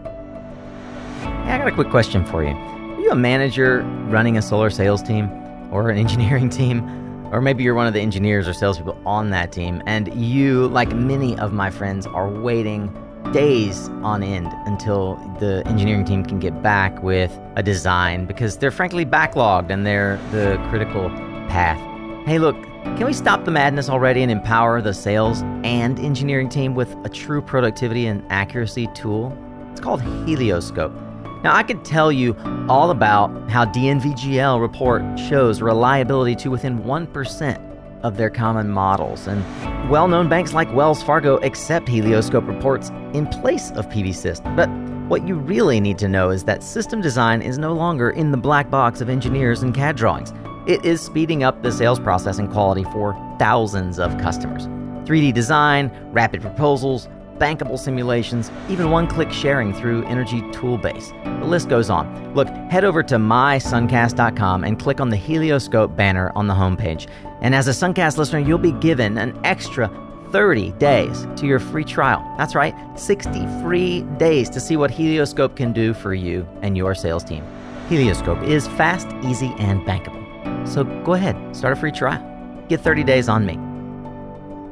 Hey, 1.44 1.52
I 1.52 1.58
got 1.58 1.68
a 1.68 1.72
quick 1.72 1.88
question 1.88 2.26
for 2.26 2.44
you. 2.44 2.50
Are 2.50 3.00
you 3.00 3.10
a 3.10 3.16
manager 3.16 3.80
running 4.08 4.36
a 4.36 4.42
solar 4.42 4.68
sales 4.68 5.02
team 5.02 5.30
or 5.72 5.88
an 5.88 5.96
engineering 6.04 6.50
team? 6.50 7.05
Or 7.33 7.40
maybe 7.40 7.64
you're 7.64 7.75
one 7.75 7.87
of 7.87 7.92
the 7.92 8.00
engineers 8.00 8.47
or 8.47 8.52
salespeople 8.52 9.00
on 9.04 9.30
that 9.30 9.52
team, 9.52 9.83
and 9.87 10.14
you, 10.14 10.68
like 10.68 10.95
many 10.95 11.38
of 11.38 11.52
my 11.52 11.71
friends, 11.71 12.06
are 12.06 12.28
waiting 12.28 12.95
days 13.33 13.88
on 14.02 14.23
end 14.23 14.49
until 14.66 15.16
the 15.40 15.62
engineering 15.66 16.04
team 16.04 16.25
can 16.25 16.38
get 16.38 16.62
back 16.62 17.02
with 17.02 17.37
a 17.56 17.62
design 17.62 18.25
because 18.25 18.56
they're 18.56 18.71
frankly 18.71 19.04
backlogged 19.04 19.71
and 19.71 19.85
they're 19.85 20.16
the 20.30 20.56
critical 20.68 21.11
path. 21.49 21.78
Hey, 22.26 22.38
look, 22.38 22.56
can 22.97 23.06
we 23.06 23.12
stop 23.12 23.45
the 23.45 23.50
madness 23.50 23.88
already 23.88 24.23
and 24.23 24.30
empower 24.30 24.80
the 24.80 24.95
sales 24.95 25.42
and 25.64 25.99
engineering 25.99 26.49
team 26.49 26.75
with 26.75 26.95
a 27.04 27.09
true 27.09 27.42
productivity 27.42 28.06
and 28.06 28.25
accuracy 28.30 28.88
tool? 28.95 29.37
It's 29.73 29.80
called 29.80 30.00
Helioscope. 30.00 31.05
Now, 31.47 31.55
I 31.55 31.62
could 31.62 31.85
tell 31.85 32.11
you 32.11 32.35
all 32.69 32.91
about 32.91 33.31
how 33.49 33.67
DNVGL 33.67 34.61
report 34.61 35.17
shows 35.17 35.62
reliability 35.62 36.35
to 36.43 36.50
within 36.50 36.81
1% 36.81 38.03
of 38.03 38.17
their 38.17 38.31
common 38.31 38.69
models. 38.69 39.29
And 39.29 39.45
well 39.88 40.09
known 40.09 40.29
banks 40.29 40.55
like 40.55 40.75
Wells 40.75 41.05
Fargo 41.05 41.37
accept 41.45 41.88
Helioscope 41.88 42.49
reports 42.49 42.91
in 43.12 43.29
place 43.29 43.71
of 43.76 43.87
PVsyst. 43.91 44.57
But 44.57 44.69
what 45.09 45.29
you 45.29 45.37
really 45.37 45.79
need 45.79 45.99
to 45.99 46.09
know 46.09 46.31
is 46.31 46.43
that 46.43 46.65
system 46.65 47.00
design 47.00 47.43
is 47.43 47.59
no 47.59 47.75
longer 47.75 48.11
in 48.11 48.33
the 48.33 48.37
black 48.37 48.69
box 48.69 49.00
of 49.00 49.09
engineers 49.09 49.62
and 49.62 49.73
CAD 49.73 49.95
drawings. 49.95 50.33
It 50.67 50.85
is 50.85 51.00
speeding 51.00 51.45
up 51.45 51.62
the 51.62 51.71
sales 51.71 52.00
process 52.00 52.41
and 52.41 52.50
quality 52.50 52.83
for 52.91 53.15
thousands 53.38 54.00
of 54.00 54.19
customers. 54.19 54.67
3D 55.07 55.33
design, 55.33 55.93
rapid 56.11 56.41
proposals, 56.41 57.09
bankable 57.38 57.78
simulations, 57.78 58.50
even 58.69 58.90
one 58.90 59.07
click 59.07 59.31
sharing 59.33 59.73
through 59.73 60.05
Energy 60.07 60.40
Toolbase. 60.52 61.12
The 61.40 61.47
list 61.47 61.69
goes 61.69 61.90
on. 61.90 62.35
Look, 62.35 62.49
head 62.49 62.85
over 62.85 63.02
to 63.05 63.16
mysuncast.com 63.16 64.64
and 64.64 64.78
click 64.78 65.00
on 65.00 65.11
the 65.11 65.16
Helioscope 65.16 65.97
banner 65.97 66.33
on 66.35 66.47
the 66.47 66.55
homepage. 66.55 67.09
And 67.40 67.55
as 67.55 67.69
a 67.69 67.73
Suncast 67.73 68.16
listener, 68.16 68.38
you'll 68.38 68.59
be 68.59 68.73
given 68.73 69.19
an 69.19 69.38
extra 69.45 69.88
30 70.31 70.73
days 70.73 71.26
to 71.37 71.47
your 71.47 71.59
free 71.59 71.85
trial. 71.85 72.23
That's 72.37 72.55
right, 72.55 72.75
60 72.99 73.47
free 73.62 74.02
days 74.19 74.50
to 74.50 74.61
see 74.61 74.76
what 74.76 74.90
Helioscope 74.90 75.57
can 75.57 75.73
do 75.73 75.95
for 75.95 76.14
you 76.14 76.49
and 76.62 76.76
your 76.76 76.95
sales 76.95 77.25
team. 77.25 77.45
Helioscope 77.88 78.43
is 78.43 78.66
fast, 78.69 79.09
easy, 79.25 79.55
and 79.59 79.81
bankable. 79.83 80.23
So 80.66 80.85
go 81.05 81.14
ahead, 81.14 81.57
start 81.57 81.73
a 81.73 81.76
free 81.76 81.93
trial. 81.93 82.23
Get 82.69 82.81
30 82.81 83.05
days 83.05 83.28
on 83.28 83.47
me. 83.47 83.65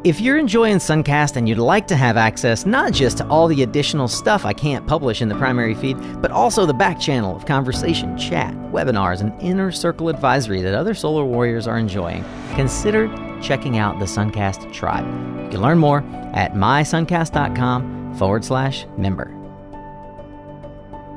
If 0.05 0.21
you're 0.21 0.37
enjoying 0.37 0.77
Suncast 0.77 1.37
and 1.37 1.49
you'd 1.49 1.57
like 1.57 1.87
to 1.87 1.97
have 1.97 2.19
access 2.19 2.67
not 2.67 2.93
just 2.93 3.17
to 3.17 3.27
all 3.29 3.49
the 3.49 3.63
additional 3.63 4.07
stuff 4.07 4.45
I 4.45 4.53
can't 4.53 4.87
publish 4.87 5.23
in 5.23 5.31
the 5.31 5.35
primary 5.35 5.75
feed, 5.75 5.97
but 6.21 6.31
also 6.31 6.67
the 6.67 6.75
back 6.75 7.01
channel 7.01 7.35
of 7.35 7.47
conversation, 7.47 8.15
chat, 8.19 8.53
webinars, 8.71 9.23
and 9.23 9.33
inner 9.41 9.73
circle 9.73 10.11
advisory 10.11 10.61
that 10.61 10.75
other 10.75 10.93
solar 10.93 11.25
warriors 11.25 11.67
are 11.67 11.79
enjoying, 11.79 12.23
consider 12.55 13.09
checking 13.41 13.79
out 13.79 13.99
the 13.99 14.05
Suncast 14.05 14.71
Tribe. 14.75 15.07
You 15.45 15.49
can 15.49 15.63
learn 15.63 15.79
more 15.79 16.01
at 16.35 16.53
mysuncast.com 16.53 18.17
forward 18.19 18.45
slash 18.45 18.85
member. 18.99 19.35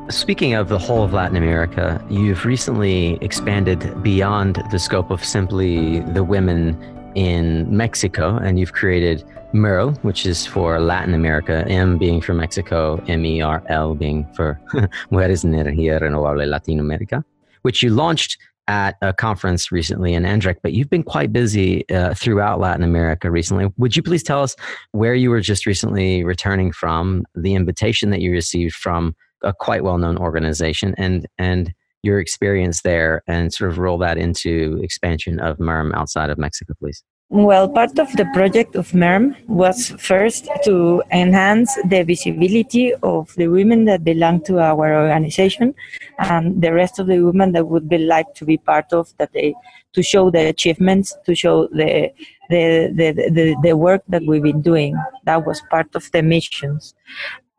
Speaking 0.10 0.54
of 0.54 0.70
the 0.70 0.80
whole 0.80 1.04
of 1.04 1.12
Latin 1.12 1.36
America, 1.36 2.02
you've 2.10 2.46
recently 2.46 3.18
expanded 3.20 4.02
beyond 4.02 4.64
the 4.72 4.80
scope 4.80 5.12
of 5.12 5.26
simply 5.26 6.00
the 6.00 6.24
women 6.24 6.82
in 7.18 7.66
Mexico, 7.76 8.38
and 8.38 8.60
you've 8.60 8.74
created 8.74 9.24
MERL, 9.52 9.94
which 10.04 10.28
is 10.28 10.46
for 10.46 10.80
Latin 10.80 11.16
America, 11.16 11.66
M 11.68 11.98
being 11.98 12.22
for 12.22 12.36
Mexico, 12.36 13.04
M 13.08 13.26
E 13.26 13.42
R 13.42 13.64
L 13.70 13.96
being 13.96 14.24
for 14.36 14.62
Mujeres 15.12 15.44
Energía 15.44 16.00
Renovable 16.00 16.46
Latinoamérica, 16.48 17.24
which 17.64 17.82
you 17.82 17.90
launched 17.90 18.38
at 18.68 18.98
a 19.02 19.14
conference 19.14 19.72
recently 19.72 20.14
in 20.14 20.24
Andrec, 20.24 20.58
but 20.62 20.74
you've 20.74 20.92
been 20.92 21.02
quite 21.02 21.34
busy 21.34 21.90
uh, 21.90 22.14
throughout 22.14 22.60
Latin 22.60 22.84
America 22.84 23.32
recently. 23.32 23.68
Would 23.78 23.96
you 23.96 24.04
please 24.04 24.22
tell 24.22 24.44
us 24.44 24.56
where 24.92 25.16
you 25.16 25.32
were 25.32 25.42
just 25.42 25.66
recently 25.66 26.24
returning 26.24 26.72
from, 26.72 27.26
the 27.34 27.56
invitation 27.56 28.12
that 28.12 28.22
you 28.22 28.32
received 28.32 28.76
from 28.76 29.16
a 29.42 29.54
quite 29.54 29.84
well 29.84 29.98
known 29.98 30.20
organization, 30.20 30.94
and, 31.00 31.26
and 31.40 31.74
your 32.08 32.20
experience 32.20 32.82
there 32.82 33.14
and 33.28 33.54
sort 33.54 33.70
of 33.72 33.78
roll 33.78 34.00
that 34.06 34.18
into 34.18 34.80
expansion 34.88 35.40
of 35.48 35.60
MERM 35.60 35.94
outside 35.94 36.30
of 36.30 36.38
Mexico, 36.38 36.74
please? 36.80 37.04
Well, 37.30 37.68
part 37.68 38.00
of 38.00 38.10
the 38.14 38.26
project 38.34 38.76
of 38.78 38.94
MERM 38.94 39.36
was 39.48 39.90
first 40.00 40.48
to 40.64 41.04
enhance 41.12 41.76
the 41.94 42.04
visibility 42.04 42.94
of 43.04 43.36
the 43.36 43.50
women 43.50 43.84
that 43.86 44.06
belong 44.06 44.46
to 44.46 44.60
our 44.60 44.88
organization 45.04 45.76
and 46.20 46.62
the 46.64 46.72
rest 46.72 47.00
of 47.00 47.08
the 47.08 47.20
women 47.20 47.52
that 47.52 47.68
would 47.68 47.90
be 47.90 47.98
like 47.98 48.34
to 48.36 48.46
be 48.46 48.58
part 48.58 48.94
of 48.94 49.12
that 49.18 49.34
they 49.34 49.54
to 49.94 50.02
show 50.04 50.30
the 50.30 50.48
achievements, 50.48 51.18
to 51.26 51.36
show 51.36 51.68
the 51.68 52.12
the, 52.50 52.94
the, 53.00 53.08
the, 53.38 53.56
the 53.62 53.76
work 53.76 54.04
that 54.08 54.24
we've 54.26 54.44
been 54.44 54.62
doing. 54.62 54.96
That 55.26 55.46
was 55.46 55.62
part 55.70 55.94
of 55.96 56.10
the 56.14 56.22
missions. 56.22 56.94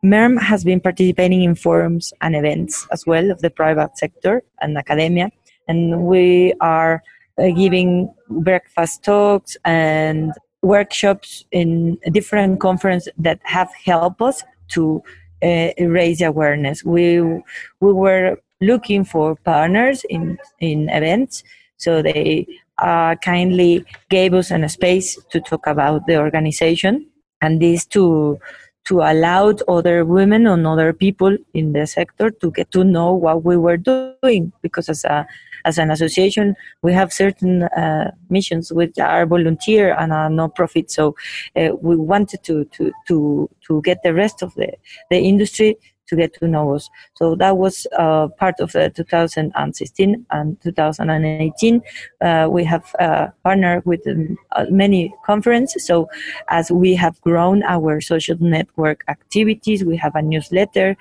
MERM 0.01 0.37
has 0.37 0.63
been 0.63 0.79
participating 0.79 1.43
in 1.43 1.55
forums 1.55 2.13
and 2.21 2.35
events 2.35 2.87
as 2.91 3.05
well 3.05 3.31
of 3.31 3.41
the 3.41 3.49
private 3.49 3.97
sector 3.97 4.43
and 4.61 4.77
academia, 4.77 5.29
and 5.67 6.03
we 6.03 6.53
are 6.61 7.03
uh, 7.37 7.49
giving 7.49 8.13
breakfast 8.29 9.03
talks 9.03 9.57
and 9.65 10.31
workshops 10.61 11.45
in 11.51 11.97
different 12.11 12.59
conferences 12.59 13.11
that 13.17 13.39
have 13.43 13.69
helped 13.85 14.21
us 14.21 14.43
to 14.69 15.01
uh, 15.43 15.69
raise 15.79 16.21
awareness. 16.21 16.83
We 16.83 17.21
we 17.21 17.93
were 17.93 18.37
looking 18.61 19.03
for 19.03 19.35
partners 19.35 20.05
in 20.09 20.37
in 20.59 20.89
events, 20.89 21.43
so 21.77 22.01
they 22.01 22.47
uh, 22.77 23.15
kindly 23.15 23.85
gave 24.09 24.33
us 24.33 24.51
a 24.51 24.69
space 24.69 25.17
to 25.31 25.41
talk 25.41 25.67
about 25.67 26.07
the 26.07 26.17
organization 26.17 27.07
and 27.41 27.61
these 27.61 27.85
to 27.85 28.39
to 28.89 29.01
allow 29.01 29.53
other 29.67 30.03
women 30.03 30.47
and 30.47 30.65
other 30.65 30.91
people 30.91 31.37
in 31.53 31.73
the 31.73 31.85
sector 31.85 32.31
to 32.31 32.49
get 32.51 32.71
to 32.71 32.83
know 32.83 33.13
what 33.13 33.43
we 33.43 33.55
were 33.55 33.77
doing. 33.77 34.51
Because 34.61 34.89
as 34.89 35.05
a 35.05 35.27
as 35.65 35.77
an 35.77 35.91
association 35.91 36.55
we 36.81 36.93
have 36.93 37.11
certain 37.11 37.63
uh, 37.63 38.11
missions 38.29 38.71
which 38.71 38.97
are 38.97 39.25
volunteer 39.25 39.93
and 39.93 40.11
are 40.11 40.29
non-profit. 40.29 40.89
So 40.89 41.15
uh, 41.55 41.69
we 41.81 41.95
wanted 41.95 42.43
to 42.43 42.65
to 42.65 42.91
to 43.07 43.49
to 43.67 43.81
get 43.83 44.01
the 44.03 44.13
rest 44.13 44.41
of 44.41 44.53
the 44.55 44.69
the 45.11 45.19
industry 45.19 45.77
to 46.09 46.15
get 46.15 46.33
to 46.35 46.47
know 46.47 46.75
us. 46.75 46.89
So 47.15 47.35
that 47.35 47.57
was 47.57 47.87
uh, 47.97 48.27
part 48.27 48.59
of 48.59 48.71
the 48.73 48.89
2016 48.89 50.25
and 50.31 50.61
2018. 50.61 51.81
Uh, 52.21 52.47
we 52.51 52.63
have 52.63 52.95
uh, 52.99 53.27
partnered 53.43 53.85
with 53.85 54.07
um, 54.07 54.37
uh, 54.51 54.65
many 54.69 55.13
conferences. 55.25 55.85
So 55.85 56.09
as 56.49 56.71
we 56.71 56.95
have 56.95 57.19
grown 57.21 57.63
our 57.63 58.01
social 58.01 58.37
network 58.39 59.03
activities, 59.07 59.83
we 59.83 59.97
have 59.97 60.15
a 60.15 60.21
newsletter, 60.21 60.97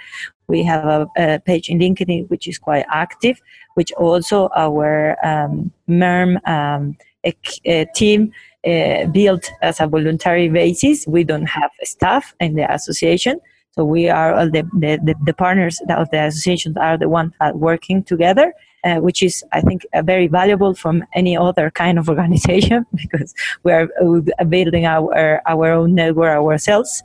we 0.47 0.63
have 0.63 0.85
a, 0.85 1.09
a 1.17 1.39
page 1.41 1.69
in 1.69 1.79
LinkedIn 1.79 2.29
which 2.31 2.49
is 2.49 2.59
quite 2.59 2.87
active, 2.91 3.41
which 3.75 3.93
also 3.93 4.49
our 4.57 5.17
um, 5.25 5.73
MERM 5.87 6.39
um, 6.47 6.97
a, 7.25 7.35
a 7.65 7.85
team 7.95 8.33
uh, 8.67 9.07
built 9.07 9.51
as 9.63 9.81
a 9.81 9.87
voluntary 9.87 10.49
basis. 10.49 11.07
We 11.07 11.25
don't 11.25 11.47
have 11.47 11.71
staff 11.83 12.35
in 12.41 12.55
the 12.55 12.73
association, 12.73 13.41
so 13.73 13.85
we 13.85 14.09
are 14.09 14.35
uh, 14.35 14.41
all 14.41 14.51
the, 14.51 14.63
the, 14.75 15.15
the, 15.25 15.35
partners 15.35 15.81
of 15.89 16.11
the 16.11 16.25
association 16.25 16.77
are 16.79 16.99
the 16.99 17.09
ones 17.09 17.33
working 17.55 18.03
together 18.03 18.53
uh, 18.85 18.97
which 18.97 19.23
is, 19.23 19.45
I 19.53 19.61
think, 19.61 19.87
uh, 19.93 20.03
very 20.03 20.29
valuable 20.29 20.75
from 20.75 21.05
any 21.15 21.37
other 21.37 21.71
kind 21.71 21.99
of 21.99 22.09
organization 22.15 22.87
because 22.95 23.35
we 23.63 23.73
are 23.73 23.89
uh, 24.01 24.45
building 24.45 24.87
our, 24.87 25.41
our 25.47 25.73
own 25.73 25.95
network 25.95 26.37
ourselves. 26.37 27.03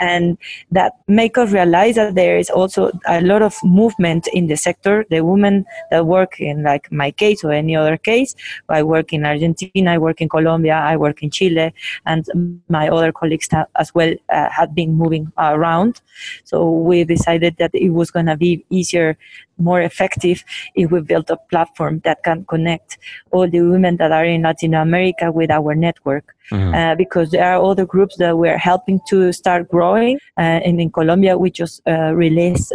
And 0.00 0.36
that 0.70 0.94
make 1.08 1.38
us 1.38 1.52
realize 1.52 1.94
that 1.96 2.14
there 2.14 2.36
is 2.38 2.50
also 2.50 2.90
a 3.06 3.20
lot 3.20 3.42
of 3.42 3.54
movement 3.62 4.28
in 4.32 4.46
the 4.46 4.56
sector. 4.56 5.04
The 5.10 5.20
women 5.20 5.64
that 5.90 6.06
work 6.06 6.40
in, 6.40 6.62
like 6.62 6.90
my 6.90 7.10
case 7.10 7.44
or 7.44 7.52
any 7.52 7.76
other 7.76 7.96
case, 7.96 8.34
I 8.68 8.82
work 8.82 9.12
in 9.12 9.24
Argentina, 9.24 9.92
I 9.92 9.98
work 9.98 10.20
in 10.20 10.28
Colombia, 10.28 10.74
I 10.74 10.96
work 10.96 11.22
in 11.22 11.30
Chile, 11.30 11.72
and 12.06 12.26
my 12.68 12.88
other 12.88 13.12
colleagues 13.12 13.48
as 13.76 13.94
well 13.94 14.14
uh, 14.28 14.48
have 14.50 14.74
been 14.74 14.94
moving 14.94 15.32
around. 15.38 16.00
So 16.44 16.70
we 16.70 17.04
decided 17.04 17.56
that 17.58 17.74
it 17.74 17.90
was 17.90 18.10
going 18.10 18.26
to 18.26 18.36
be 18.36 18.64
easier 18.70 19.16
more 19.62 19.80
effective 19.80 20.44
if 20.74 20.90
we 20.90 21.00
build 21.00 21.30
a 21.30 21.36
platform 21.50 22.00
that 22.04 22.22
can 22.22 22.44
connect 22.44 22.98
all 23.30 23.48
the 23.48 23.62
women 23.62 23.96
that 23.96 24.12
are 24.12 24.24
in 24.24 24.42
Latin 24.42 24.74
America 24.74 25.30
with 25.30 25.50
our 25.50 25.74
network. 25.74 26.34
Mm-hmm. 26.50 26.74
Uh, 26.74 26.94
because 26.96 27.30
there 27.30 27.44
are 27.44 27.62
other 27.62 27.86
groups 27.86 28.16
that 28.18 28.36
we're 28.36 28.58
helping 28.58 29.00
to 29.08 29.32
start 29.32 29.70
growing. 29.70 30.18
Uh, 30.36 30.60
and 30.66 30.80
in 30.80 30.90
Colombia, 30.90 31.38
we 31.38 31.50
just 31.50 31.80
uh, 31.86 32.12
released 32.12 32.74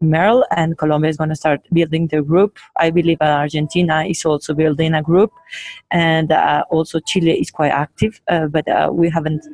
uh, 0.00 0.04
MERL, 0.04 0.44
and 0.50 0.76
Colombia 0.78 1.10
is 1.10 1.16
going 1.16 1.30
to 1.30 1.36
start 1.36 1.60
building 1.72 2.08
the 2.08 2.22
group. 2.22 2.58
I 2.76 2.90
believe 2.90 3.18
Argentina 3.20 4.04
is 4.04 4.24
also 4.24 4.54
building 4.54 4.94
a 4.94 5.02
group, 5.02 5.32
and 5.90 6.32
uh, 6.32 6.64
also 6.70 7.00
Chile 7.00 7.32
is 7.32 7.50
quite 7.50 7.72
active, 7.72 8.20
uh, 8.28 8.46
but 8.46 8.66
we 8.94 9.10
haven't 9.10 9.46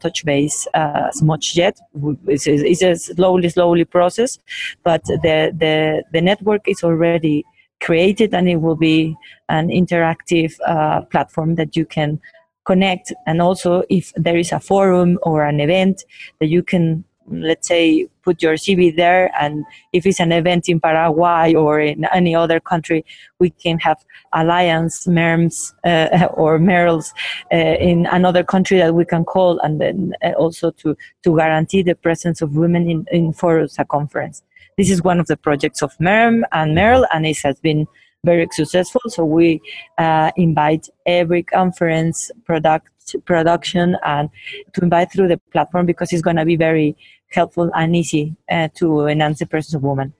touched 0.00 0.24
base 0.24 0.66
as 0.74 1.22
much 1.22 1.56
yet. 1.56 1.78
It's, 2.26 2.46
it's 2.46 2.82
a 2.82 2.96
slowly, 2.96 3.48
slowly 3.48 3.84
process, 3.84 4.38
but 4.82 5.04
the, 5.04 5.52
the, 5.56 6.04
the 6.12 6.20
network 6.20 6.68
is 6.68 6.82
already 6.82 7.44
created 7.80 8.34
and 8.34 8.48
it 8.48 8.56
will 8.56 8.76
be 8.76 9.14
an 9.48 9.68
interactive 9.68 10.54
uh, 10.66 11.02
platform 11.02 11.56
that 11.56 11.76
you 11.76 11.84
can 11.84 12.20
connect 12.64 13.12
and 13.26 13.42
also 13.42 13.82
if 13.90 14.12
there 14.16 14.38
is 14.38 14.52
a 14.52 14.58
forum 14.58 15.18
or 15.22 15.44
an 15.44 15.60
event 15.60 16.04
that 16.40 16.46
you 16.46 16.62
can 16.62 17.04
let's 17.28 17.68
say 17.68 18.06
put 18.22 18.42
your 18.42 18.54
cv 18.54 18.94
there 18.96 19.30
and 19.40 19.64
if 19.92 20.06
it's 20.06 20.20
an 20.20 20.32
event 20.32 20.68
in 20.68 20.78
paraguay 20.80 21.54
or 21.54 21.80
in 21.80 22.04
any 22.06 22.34
other 22.34 22.60
country 22.60 23.04
we 23.38 23.50
can 23.50 23.78
have 23.78 24.04
alliance 24.32 25.06
merms 25.06 25.74
uh, 25.84 26.28
or 26.34 26.58
merls 26.58 27.12
uh, 27.52 27.56
in 27.56 28.06
another 28.06 28.44
country 28.44 28.78
that 28.78 28.94
we 28.94 29.04
can 29.04 29.24
call 29.24 29.58
and 29.60 29.80
then 29.80 30.12
uh, 30.22 30.32
also 30.32 30.70
to 30.70 30.96
to 31.22 31.36
guarantee 31.36 31.82
the 31.82 31.94
presence 31.94 32.42
of 32.42 32.56
women 32.56 32.88
in 32.88 33.06
in 33.10 33.32
a 33.78 33.84
conference 33.84 34.42
this 34.76 34.90
is 34.90 35.02
one 35.02 35.20
of 35.20 35.26
the 35.26 35.36
projects 35.36 35.82
of 35.82 35.96
merm 35.98 36.42
and 36.52 36.76
merl 36.76 37.06
and 37.12 37.26
it 37.26 37.38
has 37.38 37.58
been 37.60 37.86
very 38.24 38.48
successful. 38.50 39.02
So 39.08 39.24
we 39.24 39.60
uh, 39.98 40.32
invite 40.36 40.88
every 41.06 41.42
conference 41.42 42.30
product 42.44 42.88
production 43.24 43.96
and 44.04 44.28
to 44.72 44.82
invite 44.82 45.12
through 45.12 45.28
the 45.28 45.38
platform 45.52 45.86
because 45.86 46.12
it's 46.12 46.22
going 46.22 46.36
to 46.36 46.44
be 46.44 46.56
very 46.56 46.96
helpful 47.30 47.70
and 47.74 47.96
easy 47.96 48.34
uh, 48.50 48.68
to 48.74 49.06
enhance 49.06 49.38
the 49.38 49.46
presence 49.46 49.74
of 49.74 49.82
women. 49.82 50.12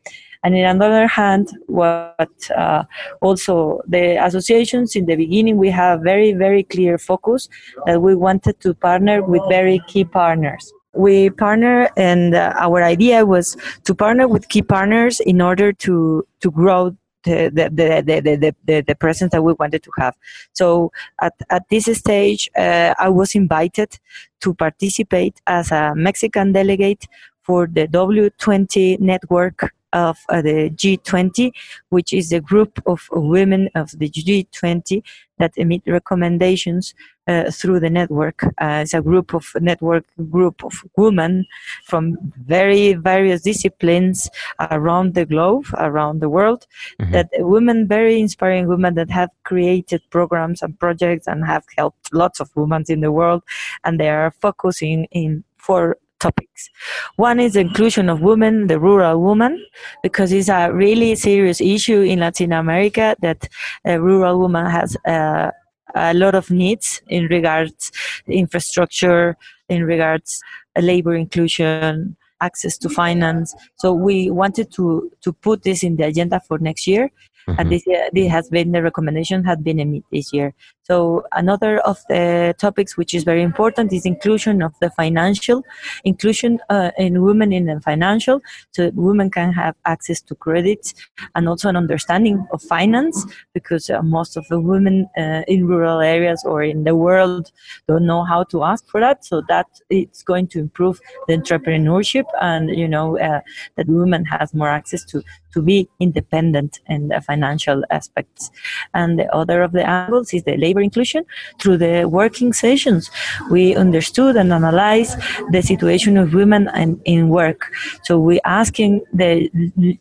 And 0.44 0.54
on 0.66 0.78
the 0.78 0.84
other 0.84 1.06
hand, 1.06 1.56
what 1.66 2.50
uh, 2.54 2.84
also 3.22 3.80
the 3.88 4.22
associations 4.22 4.94
in 4.94 5.06
the 5.06 5.16
beginning, 5.16 5.56
we 5.56 5.70
have 5.70 6.02
very, 6.02 6.34
very 6.34 6.64
clear 6.64 6.98
focus 6.98 7.48
that 7.86 8.02
we 8.02 8.14
wanted 8.14 8.60
to 8.60 8.74
partner 8.74 9.22
with 9.22 9.40
very 9.48 9.80
key 9.86 10.04
partners. 10.04 10.70
We 10.92 11.30
partner, 11.30 11.88
and 11.96 12.34
uh, 12.34 12.52
our 12.56 12.82
idea 12.82 13.24
was 13.24 13.56
to 13.84 13.94
partner 13.94 14.28
with 14.28 14.48
key 14.48 14.62
partners 14.62 15.18
in 15.18 15.40
order 15.40 15.72
to 15.72 16.24
to 16.40 16.50
grow 16.50 16.94
the, 17.24 17.50
the, 17.52 18.02
the, 18.04 18.54
the, 18.64 18.80
the, 18.82 18.94
presence 18.94 19.32
that 19.32 19.42
we 19.42 19.54
wanted 19.54 19.82
to 19.82 19.90
have. 19.98 20.16
So 20.52 20.92
at, 21.20 21.34
at 21.50 21.68
this 21.68 21.86
stage, 21.86 22.50
uh, 22.56 22.94
I 22.98 23.08
was 23.08 23.34
invited 23.34 23.98
to 24.40 24.54
participate 24.54 25.40
as 25.46 25.72
a 25.72 25.94
Mexican 25.94 26.52
delegate 26.52 27.06
for 27.42 27.66
the 27.66 27.86
W20 27.88 29.00
network 29.00 29.72
of 29.92 30.18
uh, 30.28 30.42
the 30.42 30.70
G20, 30.70 31.52
which 31.88 32.12
is 32.12 32.30
the 32.30 32.40
group 32.40 32.82
of 32.86 33.08
women 33.12 33.70
of 33.74 33.90
the 33.98 34.10
G20 34.10 35.02
that 35.38 35.52
emit 35.56 35.82
recommendations 35.86 36.94
uh, 37.26 37.50
through 37.50 37.80
the 37.80 37.90
network. 37.90 38.44
Uh, 38.60 38.82
it's 38.82 38.94
a 38.94 39.00
group 39.00 39.34
of 39.34 39.50
network 39.60 40.04
group 40.30 40.64
of 40.64 40.84
women 40.96 41.46
from 41.84 42.16
very 42.46 42.94
various 42.94 43.42
disciplines 43.42 44.28
around 44.70 45.14
the 45.14 45.24
globe, 45.24 45.66
around 45.78 46.20
the 46.20 46.28
world. 46.28 46.66
Mm-hmm. 47.00 47.12
That 47.12 47.28
women, 47.38 47.88
very 47.88 48.20
inspiring 48.20 48.68
women 48.68 48.94
that 48.94 49.10
have 49.10 49.30
created 49.44 50.02
programs 50.10 50.62
and 50.62 50.78
projects 50.78 51.26
and 51.26 51.44
have 51.46 51.64
helped 51.76 52.12
lots 52.12 52.40
of 52.40 52.50
women 52.54 52.84
in 52.88 53.00
the 53.00 53.12
world, 53.12 53.42
and 53.84 53.98
they 53.98 54.10
are 54.10 54.30
focusing 54.40 55.06
in 55.10 55.44
for 55.56 55.96
topics. 56.20 56.70
One 57.16 57.40
is 57.40 57.54
the 57.54 57.60
inclusion 57.60 58.08
of 58.08 58.20
women, 58.20 58.66
the 58.66 58.78
rural 58.78 59.20
woman, 59.20 59.64
because 60.02 60.32
it's 60.32 60.48
a 60.48 60.72
really 60.72 61.14
serious 61.14 61.60
issue 61.60 62.00
in 62.00 62.20
Latin 62.20 62.52
America 62.52 63.16
that 63.20 63.48
a 63.84 64.00
rural 64.00 64.38
woman 64.38 64.66
has 64.66 64.96
uh, 65.06 65.50
a 65.94 66.14
lot 66.14 66.34
of 66.34 66.50
needs 66.50 67.02
in 67.08 67.26
regards 67.26 67.92
infrastructure, 68.26 69.36
in 69.68 69.84
regards 69.84 70.40
labor 70.78 71.14
inclusion, 71.14 72.16
access 72.40 72.76
to 72.78 72.88
finance. 72.88 73.54
So 73.76 73.92
we 73.92 74.30
wanted 74.30 74.72
to 74.72 75.10
to 75.22 75.32
put 75.32 75.62
this 75.62 75.82
in 75.82 75.96
the 75.96 76.06
agenda 76.06 76.40
for 76.46 76.58
next 76.58 76.86
year, 76.86 77.10
mm-hmm. 77.46 77.60
and 77.60 77.70
this, 77.70 77.84
this 78.12 78.30
has 78.30 78.48
been 78.48 78.72
the 78.72 78.82
recommendation 78.82 79.44
had 79.44 79.62
been 79.62 79.76
made 79.90 80.04
this 80.10 80.32
year. 80.32 80.52
So 80.84 81.24
another 81.32 81.78
of 81.80 81.98
the 82.10 82.54
topics 82.58 82.96
which 82.96 83.14
is 83.14 83.24
very 83.24 83.42
important 83.42 83.90
is 83.92 84.04
inclusion 84.04 84.62
of 84.62 84.74
the 84.80 84.90
financial 84.90 85.64
inclusion 86.04 86.60
uh, 86.68 86.90
in 86.98 87.22
women 87.22 87.52
in 87.54 87.64
the 87.64 87.80
financial, 87.80 88.42
so 88.72 88.90
women 88.94 89.30
can 89.30 89.52
have 89.52 89.74
access 89.86 90.20
to 90.20 90.34
credits 90.34 90.94
and 91.34 91.48
also 91.48 91.70
an 91.70 91.76
understanding 91.76 92.46
of 92.52 92.62
finance 92.62 93.24
because 93.54 93.88
uh, 93.88 94.02
most 94.02 94.36
of 94.36 94.46
the 94.48 94.60
women 94.60 95.08
uh, 95.16 95.42
in 95.48 95.66
rural 95.66 96.00
areas 96.00 96.44
or 96.44 96.62
in 96.62 96.84
the 96.84 96.94
world 96.94 97.50
don't 97.88 98.06
know 98.06 98.22
how 98.22 98.44
to 98.44 98.62
ask 98.62 98.86
for 98.88 99.00
that. 99.00 99.24
So 99.24 99.42
that 99.48 99.66
it's 99.88 100.22
going 100.22 100.48
to 100.48 100.58
improve 100.58 101.00
the 101.28 101.34
entrepreneurship 101.34 102.24
and 102.42 102.68
you 102.76 102.88
know 102.88 103.18
uh, 103.18 103.40
that 103.76 103.86
women 103.88 104.24
has 104.26 104.52
more 104.52 104.68
access 104.68 105.04
to 105.06 105.22
to 105.52 105.62
be 105.62 105.88
independent 106.00 106.80
in 106.88 107.08
the 107.08 107.20
financial 107.20 107.84
aspects. 107.90 108.50
And 108.92 109.18
the 109.18 109.32
other 109.32 109.62
of 109.62 109.72
the 109.72 109.88
angles 109.88 110.34
is 110.34 110.42
the 110.42 110.56
labor 110.56 110.73
inclusion 110.80 111.24
through 111.58 111.78
the 111.78 112.04
working 112.06 112.52
sessions. 112.52 113.10
We 113.50 113.74
understood 113.74 114.36
and 114.36 114.52
analyzed 114.52 115.18
the 115.50 115.62
situation 115.62 116.16
of 116.16 116.34
women 116.34 116.70
in, 116.74 117.00
in 117.04 117.28
work. 117.28 117.72
So 118.02 118.18
we 118.18 118.40
asking 118.44 119.02
the 119.12 119.50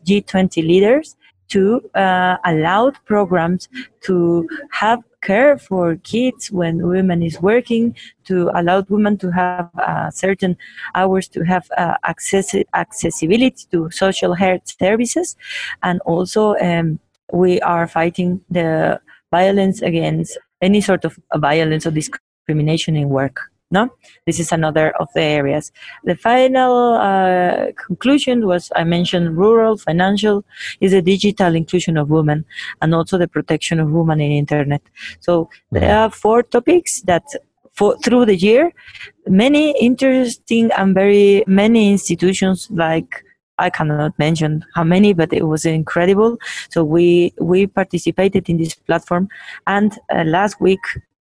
G20 0.06 0.56
leaders 0.66 1.16
to 1.48 1.80
uh, 1.94 2.36
allow 2.44 2.90
programs 3.04 3.68
to 4.02 4.48
have 4.70 5.02
care 5.24 5.56
for 5.56 5.96
kids 5.96 6.50
when 6.50 6.86
women 6.86 7.22
is 7.22 7.40
working 7.40 7.96
to 8.24 8.50
allow 8.54 8.84
women 8.88 9.16
to 9.16 9.30
have 9.30 9.70
uh, 9.78 10.10
certain 10.10 10.56
hours 10.94 11.26
to 11.28 11.42
have 11.44 11.66
uh, 11.78 11.96
access 12.04 12.54
accessibility 12.74 13.64
to 13.70 13.90
social 13.90 14.34
health 14.34 14.62
services 14.78 15.36
and 15.82 16.00
also 16.02 16.54
um, 16.56 16.98
we 17.32 17.60
are 17.62 17.88
fighting 17.88 18.40
the 18.50 19.00
violence 19.30 19.80
against 19.82 20.38
any 20.68 20.80
sort 20.80 21.04
of 21.04 21.18
violence 21.36 21.86
or 21.86 21.92
discrimination 21.92 22.96
in 22.96 23.08
work 23.08 23.36
no? 23.74 23.90
This 24.26 24.38
is 24.38 24.52
another 24.52 24.92
of 25.00 25.08
the 25.14 25.22
areas. 25.22 25.72
The 26.04 26.14
final 26.14 26.94
uh, 26.94 27.72
conclusion 27.86 28.46
was 28.46 28.70
i 28.76 28.84
mentioned 28.84 29.36
rural 29.36 29.76
financial 29.76 30.44
is 30.80 30.92
the 30.92 31.02
digital 31.02 31.54
inclusion 31.54 31.96
of 31.96 32.08
women 32.08 32.44
and 32.80 32.94
also 32.94 33.18
the 33.18 33.28
protection 33.28 33.80
of 33.80 33.90
women 33.90 34.20
in 34.20 34.30
internet. 34.32 34.82
So 35.20 35.50
there 35.70 35.96
are 35.98 36.10
four 36.10 36.42
topics 36.42 37.02
that 37.02 37.24
for 37.72 37.96
through 38.04 38.26
the 38.26 38.36
year 38.36 38.72
many 39.26 39.64
interesting 39.80 40.70
and 40.78 40.94
very 40.94 41.42
many 41.46 41.90
institutions 41.90 42.68
like 42.70 43.23
I 43.58 43.70
cannot 43.70 44.18
mention 44.18 44.64
how 44.74 44.84
many, 44.84 45.12
but 45.12 45.32
it 45.32 45.46
was 45.46 45.64
incredible. 45.64 46.38
So 46.70 46.84
we 46.84 47.32
we 47.38 47.66
participated 47.66 48.48
in 48.48 48.58
this 48.58 48.74
platform, 48.74 49.28
and 49.66 49.96
uh, 50.12 50.24
last 50.24 50.60
week 50.60 50.80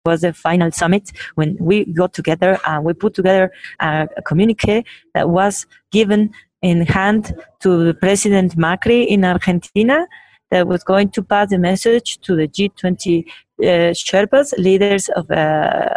was 0.05 0.21
the 0.21 0.33
final 0.33 0.71
summit 0.71 1.11
when 1.35 1.57
we 1.59 1.85
got 1.85 2.13
together 2.13 2.59
and 2.65 2.83
we 2.83 2.93
put 2.93 3.13
together 3.13 3.51
a, 3.79 4.07
a 4.17 4.21
communique 4.23 4.83
that 5.13 5.29
was 5.29 5.67
given 5.91 6.31
in 6.61 6.85
hand 6.85 7.35
to 7.59 7.93
President 7.95 8.57
Macri 8.57 9.05
in 9.07 9.23
Argentina 9.23 10.07
that 10.49 10.67
was 10.67 10.83
going 10.83 11.09
to 11.09 11.23
pass 11.23 11.49
the 11.49 11.57
message 11.57 12.19
to 12.21 12.35
the 12.35 12.47
G20 12.47 13.25
uh, 13.27 13.63
Sherpas, 13.93 14.57
leaders 14.57 15.09
of 15.09 15.29
uh, 15.31 15.93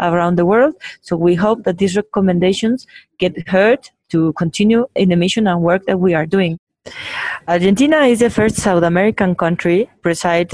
around 0.00 0.36
the 0.36 0.46
world. 0.46 0.74
So 1.00 1.16
we 1.16 1.34
hope 1.34 1.64
that 1.64 1.78
these 1.78 1.96
recommendations 1.96 2.86
get 3.18 3.48
heard 3.48 3.88
to 4.12 4.32
continue 4.34 4.86
in 4.94 5.08
the 5.08 5.16
mission 5.16 5.46
and 5.46 5.62
work 5.62 5.84
that 5.86 5.98
we 5.98 6.14
are 6.14 6.26
doing. 6.26 6.58
Argentina 7.48 7.98
is 8.04 8.20
the 8.20 8.30
first 8.30 8.56
South 8.56 8.82
American 8.82 9.34
country 9.34 9.90
preside 10.02 10.50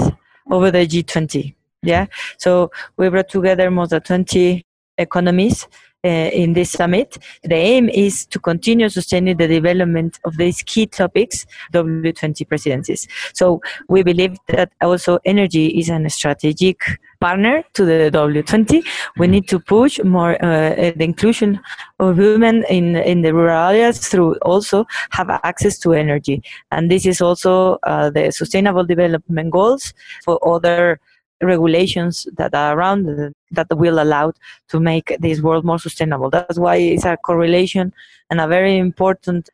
over 0.49 0.71
the 0.71 0.87
G20. 0.87 1.53
Yeah, 1.81 2.07
so 2.37 2.71
we 2.97 3.07
brought 3.09 3.29
together 3.29 3.71
more 3.71 3.87
than 3.87 4.01
20 4.01 4.65
economies 4.97 5.67
in 6.03 6.53
this 6.53 6.71
summit. 6.71 7.17
The 7.43 7.55
aim 7.55 7.89
is 7.89 8.25
to 8.27 8.39
continue 8.39 8.89
sustaining 8.89 9.37
the 9.37 9.47
development 9.47 10.19
of 10.23 10.37
these 10.37 10.61
key 10.63 10.85
topics, 10.87 11.45
W20 11.73 12.47
presidencies. 12.47 13.07
So 13.33 13.61
we 13.87 14.03
believe 14.03 14.37
that 14.47 14.71
also 14.81 15.19
energy 15.25 15.67
is 15.79 15.89
a 15.89 16.09
strategic 16.09 16.83
partner 17.19 17.63
to 17.73 17.85
the 17.85 18.09
W20. 18.13 18.85
We 19.17 19.27
need 19.27 19.47
to 19.49 19.59
push 19.59 19.99
more 20.03 20.33
uh, 20.43 20.73
the 20.75 21.03
inclusion 21.03 21.59
of 21.99 22.17
women 22.17 22.63
in 22.69 22.95
in 22.95 23.21
the 23.21 23.33
rural 23.33 23.69
areas 23.69 24.07
through 24.07 24.35
also 24.41 24.85
have 25.11 25.29
access 25.43 25.77
to 25.79 25.93
energy, 25.93 26.41
and 26.71 26.89
this 26.89 27.05
is 27.05 27.21
also 27.21 27.77
uh, 27.83 28.09
the 28.09 28.31
Sustainable 28.31 28.85
Development 28.85 29.51
Goals 29.51 29.93
for 30.23 30.39
other 30.47 30.99
regulations 31.41 32.27
that 32.37 32.53
are 32.53 32.77
around 32.77 33.33
that 33.51 33.67
will 33.71 33.99
allow 33.99 34.33
to 34.67 34.79
make 34.79 35.15
this 35.19 35.41
world 35.41 35.65
more 35.65 35.79
sustainable. 35.79 36.29
That's 36.29 36.59
why 36.59 36.75
it's 36.77 37.05
a 37.05 37.17
correlation 37.17 37.93
and 38.29 38.39
a 38.41 38.47
very 38.47 38.77
important 38.77 39.49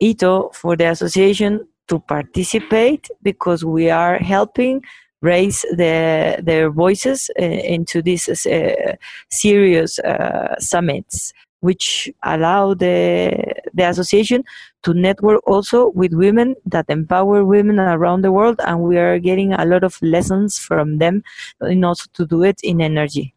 ito 0.00 0.50
for 0.54 0.76
the 0.76 0.90
association 0.90 1.66
to 1.88 1.98
participate 1.98 3.10
because 3.22 3.64
we 3.64 3.90
are 3.90 4.18
helping 4.18 4.84
raise 5.20 5.62
the, 5.76 6.38
their 6.42 6.70
voices 6.70 7.30
uh, 7.38 7.42
into 7.42 8.00
these 8.02 8.28
uh, 8.46 8.94
serious 9.30 9.98
uh, 9.98 10.54
summits 10.60 11.32
which 11.60 12.10
allow 12.22 12.74
the, 12.74 13.32
the 13.74 13.88
association 13.88 14.44
to 14.82 14.94
network 14.94 15.40
also 15.46 15.90
with 15.90 16.12
women 16.12 16.54
that 16.66 16.86
empower 16.88 17.44
women 17.44 17.78
around 17.78 18.22
the 18.22 18.32
world 18.32 18.60
and 18.66 18.80
we 18.80 18.96
are 18.96 19.18
getting 19.18 19.52
a 19.52 19.64
lot 19.64 19.84
of 19.84 20.00
lessons 20.02 20.58
from 20.58 20.98
them 20.98 21.22
in 21.62 21.84
also 21.84 22.06
to 22.14 22.26
do 22.26 22.42
it 22.42 22.60
in 22.62 22.80
energy 22.80 23.34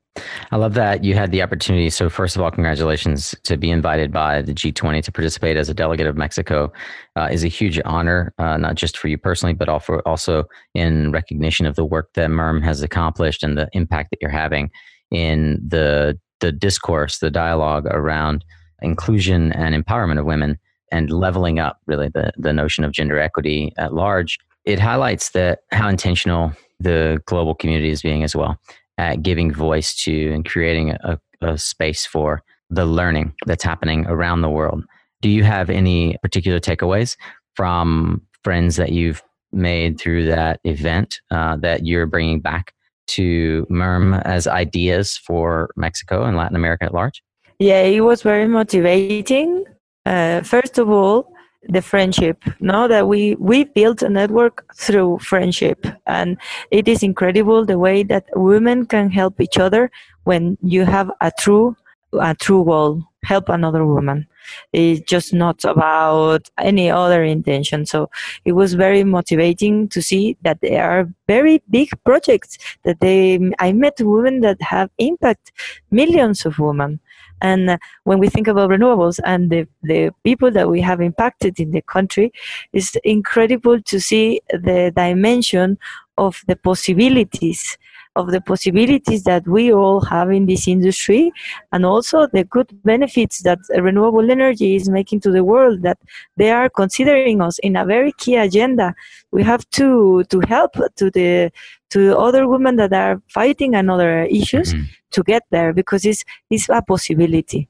I 0.52 0.58
love 0.58 0.74
that 0.74 1.04
you 1.04 1.16
had 1.16 1.32
the 1.32 1.42
opportunity. 1.42 1.90
So, 1.90 2.10
first 2.10 2.36
of 2.36 2.42
all, 2.42 2.52
congratulations 2.52 3.34
to 3.44 3.56
be 3.56 3.72
invited 3.72 4.12
by 4.12 4.42
the 4.42 4.54
G20 4.54 5.04
to 5.04 5.12
participate 5.12 5.56
as 5.56 5.70
a 5.70 5.74
delegate 5.74 6.08
of 6.08 6.18
Mexico 6.18 6.72
uh, 7.16 7.30
is 7.32 7.46
a 7.46 7.48
huge 7.48 7.80
honor, 7.86 8.34
uh, 8.38 8.58
not 8.58 8.76
just 8.76 8.98
for 8.98 9.08
you 9.08 9.18
personally, 9.18 9.54
but 9.54 9.70
also 9.70 10.00
also 10.06 10.44
in 10.74 11.12
recognition 11.12 11.66
of 11.66 11.76
the 11.76 11.86
work 11.86 12.10
that 12.16 12.30
MERM 12.30 12.62
has 12.62 12.82
accomplished 12.82 13.42
and 13.42 13.58
the 13.58 13.70
impact 13.72 14.10
that 14.12 14.18
you're 14.22 14.30
having 14.30 14.70
in 15.12 15.62
the 15.66 16.20
the 16.42 16.52
discourse, 16.52 17.20
the 17.20 17.32
dialogue 17.32 17.86
around 17.88 18.44
inclusion 18.82 19.52
and 19.54 19.74
empowerment 19.74 20.20
of 20.20 20.26
women 20.26 20.58
and 20.92 21.10
leveling 21.10 21.60
up 21.60 21.80
really 21.88 22.10
the, 22.10 22.32
the 22.38 22.52
notion 22.52 22.84
of 22.84 22.92
gender 22.92 23.20
equity 23.20 23.74
at 23.78 23.94
large. 23.94 24.38
It 24.66 24.80
highlights 24.80 25.30
that 25.30 25.60
how 25.72 25.88
intentional 25.88 26.54
the 26.80 27.22
global 27.26 27.56
community 27.56 27.90
is 27.90 28.02
being 28.02 28.24
as 28.24 28.36
well 28.36 28.60
at 28.98 29.24
giving 29.24 29.54
voice 29.54 29.96
to 30.04 30.32
and 30.34 30.46
creating 30.46 30.92
a, 30.92 31.20
a 31.42 31.58
space 31.58 32.06
for 32.06 32.44
the 32.70 32.86
learning 32.86 33.34
that's 33.46 33.64
happening 33.64 34.06
around 34.08 34.42
the 34.42 34.50
world. 34.50 34.84
Do 35.22 35.30
you 35.30 35.44
have 35.44 35.70
any 35.70 36.18
particular 36.22 36.60
takeaways 36.60 37.16
from 37.56 38.22
friends 38.44 38.76
that 38.78 38.92
you've 38.92 39.22
made 39.52 40.00
through 40.00 40.26
that 40.26 40.60
event 40.64 41.20
uh, 41.30 41.58
that 41.58 41.86
you're 41.86 42.06
bringing 42.06 42.40
back 42.40 42.74
to 43.08 43.66
MERM 43.70 44.14
as 44.14 44.48
ideas 44.48 45.18
for 45.18 45.70
Mexico 45.76 46.24
and 46.24 46.38
Latin 46.38 46.56
America 46.56 46.86
at 46.86 46.94
large? 46.94 47.24
Yeah, 47.60 47.82
it 47.82 48.02
was 48.02 48.22
very 48.22 48.48
motivating. 48.48 49.66
Uh, 50.06 50.42
first 50.42 50.78
of 50.78 50.90
all, 50.90 51.32
the 51.70 51.82
friendship 51.82 52.44
Now 52.60 52.88
that 52.88 53.08
we 53.08 53.36
we 53.36 53.66
built 53.66 54.02
a 54.02 54.10
network 54.10 54.66
through 54.76 55.20
friendship 55.20 55.86
and 56.08 56.38
it 56.72 56.88
is 56.88 57.04
incredible 57.04 57.66
the 57.66 57.78
way 57.78 58.04
that 58.04 58.26
women 58.36 58.86
can 58.86 59.12
help 59.12 59.40
each 59.40 59.58
other 59.60 59.92
when 60.24 60.58
you 60.64 60.86
have 60.86 61.12
a 61.22 61.32
true 61.40 61.76
a 62.20 62.34
true 62.34 62.66
goal 62.66 63.04
help 63.24 63.50
another 63.50 63.86
woman 63.86 64.28
it's 64.74 65.02
just 65.10 65.34
not 65.34 65.64
about 65.64 66.50
any 66.58 66.90
other 66.90 67.24
intention. 67.24 67.86
So 67.86 68.10
it 68.46 68.54
was 68.54 68.74
very 68.74 69.04
motivating 69.04 69.88
to 69.90 70.02
see 70.02 70.38
that 70.42 70.60
there 70.62 70.90
are 70.90 71.10
very 71.28 71.62
big 71.70 71.90
projects 72.06 72.58
that 72.84 73.00
they 73.00 73.40
i 73.60 73.72
met 73.72 73.96
women 74.00 74.42
that 74.42 74.62
have 74.62 74.90
impact 74.98 75.52
millions 75.92 76.46
of 76.46 76.60
women. 76.60 77.00
And 77.42 77.80
when 78.04 78.20
we 78.20 78.30
think 78.30 78.48
about 78.48 78.70
renewables 78.70 79.20
and 79.26 79.50
the, 79.50 79.68
the 79.82 80.12
people 80.24 80.52
that 80.52 80.70
we 80.70 80.80
have 80.82 81.02
impacted 81.02 81.60
in 81.60 81.72
the 81.72 81.82
country, 81.82 82.32
it's 82.72 82.96
incredible 83.04 83.82
to 83.82 84.00
see 84.00 84.42
the 84.50 84.94
dimension 84.96 85.78
of 86.18 86.44
the 86.48 86.56
possibilities 86.56 87.78
of 88.16 88.32
the 88.32 88.42
possibilities 88.42 89.24
that 89.24 89.48
we 89.48 89.72
all 89.74 90.02
have 90.02 90.32
in 90.32 90.46
this 90.46 90.68
industry 90.68 91.32
and 91.72 91.86
also 91.86 92.28
the 92.28 92.44
good 92.44 92.70
benefits 92.84 93.42
that 93.44 93.60
renewable 93.78 94.30
energy 94.30 94.76
is 94.76 94.90
making 94.90 95.20
to 95.20 95.32
the 95.32 95.44
world 95.44 95.82
that 95.82 95.98
they 96.38 96.52
are 96.52 96.70
considering 96.70 97.42
us 97.42 97.58
in 97.60 97.76
a 97.76 97.86
very 97.86 98.12
key 98.14 98.36
agenda 98.36 98.94
we 99.32 99.44
have 99.44 99.68
to 99.70 100.24
to 100.26 100.42
help 100.42 100.74
to 100.96 101.10
the 101.12 101.52
to 101.90 102.18
other 102.18 102.48
women 102.48 102.76
that 102.76 102.92
are 102.92 103.22
fighting 103.30 103.76
and 103.76 103.90
other 103.90 104.24
issues 104.24 104.74
mm-hmm. 104.74 104.84
to 105.12 105.24
get 105.24 105.44
there 105.52 105.74
because 105.74 106.06
it's 106.06 106.24
it's 106.50 106.68
a 106.70 106.82
possibility 106.82 107.68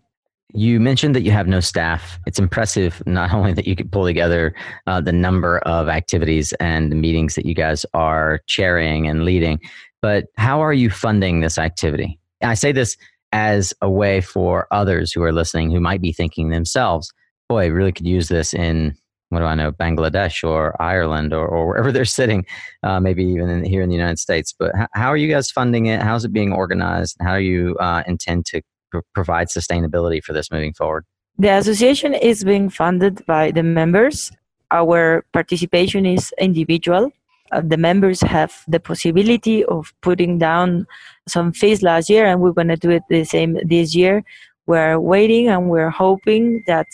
you 0.53 0.79
mentioned 0.79 1.15
that 1.15 1.21
you 1.21 1.31
have 1.31 1.47
no 1.47 1.59
staff. 1.59 2.19
It's 2.25 2.39
impressive 2.39 3.01
not 3.05 3.33
only 3.37 3.53
that 3.53 3.67
you 3.67 3.75
could 3.75 3.91
pull 3.91 4.05
together 4.05 4.53
uh, 4.87 5.01
the 5.01 5.11
number 5.11 5.59
of 5.59 5.87
activities 5.87 6.53
and 6.59 6.91
the 6.91 6.95
meetings 6.95 7.35
that 7.35 7.45
you 7.45 7.53
guys 7.53 7.85
are 7.93 8.41
chairing 8.47 9.07
and 9.07 9.23
leading, 9.23 9.59
but 10.01 10.25
how 10.37 10.61
are 10.61 10.73
you 10.73 10.89
funding 10.89 11.41
this 11.41 11.57
activity? 11.57 12.19
I 12.43 12.55
say 12.55 12.71
this 12.71 12.97
as 13.31 13.73
a 13.81 13.89
way 13.89 14.21
for 14.21 14.67
others 14.71 15.11
who 15.11 15.23
are 15.23 15.31
listening 15.31 15.71
who 15.71 15.79
might 15.79 16.01
be 16.01 16.11
thinking 16.11 16.49
themselves, 16.49 17.11
boy, 17.47 17.63
I 17.63 17.67
really 17.67 17.91
could 17.91 18.07
use 18.07 18.27
this 18.27 18.53
in 18.53 18.95
what 19.29 19.39
do 19.39 19.45
I 19.45 19.55
know, 19.55 19.71
Bangladesh 19.71 20.43
or 20.43 20.79
Ireland 20.81 21.33
or, 21.33 21.47
or 21.47 21.65
wherever 21.67 21.91
they're 21.93 22.05
sitting, 22.05 22.45
uh, 22.83 22.99
maybe 22.99 23.23
even 23.23 23.49
in, 23.49 23.63
here 23.63 23.81
in 23.81 23.89
the 23.89 23.95
United 23.95 24.19
States. 24.19 24.53
But 24.57 24.73
h- 24.77 24.87
how 24.93 25.07
are 25.07 25.17
you 25.17 25.31
guys 25.31 25.49
funding 25.49 25.85
it? 25.85 26.01
How's 26.01 26.25
it 26.25 26.33
being 26.33 26.51
organized? 26.51 27.15
How 27.21 27.37
do 27.37 27.43
you 27.43 27.77
uh, 27.77 28.03
intend 28.07 28.45
to 28.47 28.61
pr- 28.91 28.99
provide 29.13 29.47
sustainability 29.47 30.21
for 30.21 30.33
this 30.33 30.51
moving 30.51 30.73
forward? 30.73 31.05
The 31.37 31.47
association 31.47 32.13
is 32.13 32.43
being 32.43 32.69
funded 32.69 33.25
by 33.25 33.51
the 33.51 33.63
members. 33.63 34.31
Our 34.69 35.25
participation 35.31 36.05
is 36.05 36.33
individual. 36.37 37.11
Uh, 37.51 37.61
the 37.63 37.77
members 37.77 38.21
have 38.21 38.63
the 38.67 38.79
possibility 38.79 39.63
of 39.65 39.93
putting 40.01 40.37
down 40.37 40.87
some 41.27 41.51
fees 41.51 41.83
last 41.83 42.09
year, 42.09 42.25
and 42.25 42.41
we're 42.41 42.53
going 42.53 42.67
to 42.67 42.77
do 42.77 42.89
it 42.89 43.03
the 43.09 43.23
same 43.23 43.57
this 43.65 43.93
year. 43.93 44.23
We're 44.67 44.99
waiting 44.99 45.49
and 45.49 45.69
we're 45.69 45.89
hoping 45.89 46.63
that 46.67 46.87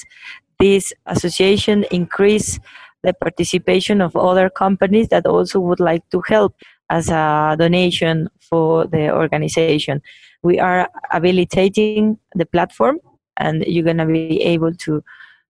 this 0.60 0.94
association 1.06 1.86
increase 1.92 2.60
the 3.04 3.14
participation 3.14 4.02
of 4.02 4.16
other 4.16 4.50
companies 4.50 5.10
that 5.10 5.26
also 5.28 5.60
would 5.60 5.80
like 5.80 6.10
to 6.10 6.22
help 6.28 6.56
as 6.90 7.10
a 7.10 7.56
donation 7.60 8.30
for 8.40 8.88
the 8.88 9.14
organization. 9.14 10.02
We 10.42 10.60
are 10.60 10.90
habilitating 11.12 12.18
the 12.34 12.46
platform, 12.46 13.00
and 13.38 13.64
you're 13.68 13.84
going 13.84 13.98
to 13.98 14.06
be 14.06 14.42
able 14.42 14.74
to 14.74 15.04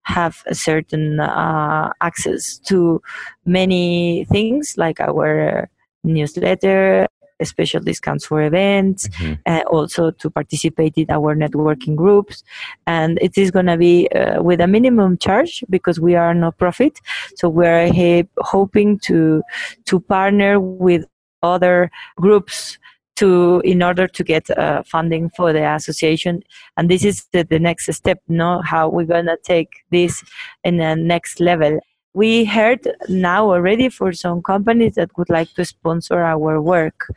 have 0.08 0.42
a 0.48 0.56
certain 0.56 1.20
uh, 1.20 1.92
access 2.02 2.58
to 2.60 3.02
many 3.46 4.26
things 4.32 4.76
like 4.78 5.00
our 5.02 5.70
newsletter 6.04 7.08
special 7.44 7.80
discounts 7.80 8.26
for 8.26 8.42
events, 8.42 9.08
mm-hmm. 9.10 9.34
uh, 9.46 9.62
also 9.70 10.12
to 10.12 10.30
participate 10.30 10.94
in 10.98 11.06
our 11.12 11.36
networking 11.36 11.96
groups. 11.96 12.44
And 12.88 13.20
it 13.22 13.38
is 13.38 13.52
going 13.52 13.68
to 13.68 13.78
be 13.78 14.10
uh, 14.10 14.42
with 14.42 14.60
a 14.60 14.68
minimum 14.68 15.18
charge 15.18 15.64
because 15.70 16.00
we 16.00 16.16
are 16.16 16.34
no 16.34 16.52
profit. 16.52 17.00
So 17.36 17.50
we're 17.50 17.92
he- 17.94 18.28
hoping 18.40 19.00
to 19.00 19.44
to 19.86 20.00
partner 20.00 20.60
with 20.60 21.06
other 21.44 21.92
groups 22.16 22.80
to 23.18 23.62
in 23.66 23.84
order 23.84 24.08
to 24.08 24.24
get 24.24 24.50
uh, 24.58 24.82
funding 24.84 25.30
for 25.36 25.52
the 25.52 25.64
association 25.74 26.42
and 26.78 26.90
this 26.90 27.04
is 27.04 27.26
the, 27.34 27.44
the 27.44 27.60
next 27.60 27.92
step 27.94 28.20
no 28.28 28.62
how 28.62 28.88
we're 28.88 29.06
gonna 29.06 29.38
take 29.44 29.84
this 29.92 30.24
in 30.64 30.78
the 30.78 30.96
next 30.96 31.40
level 31.40 31.80
we 32.18 32.46
heard 32.46 32.82
now 33.10 33.52
already 33.52 33.90
for 33.90 34.12
some 34.12 34.42
companies 34.42 34.96
that 34.96 35.16
would 35.18 35.30
like 35.30 35.54
to 35.54 35.64
sponsor 35.64 36.20
our 36.20 36.60
work. 36.60 37.14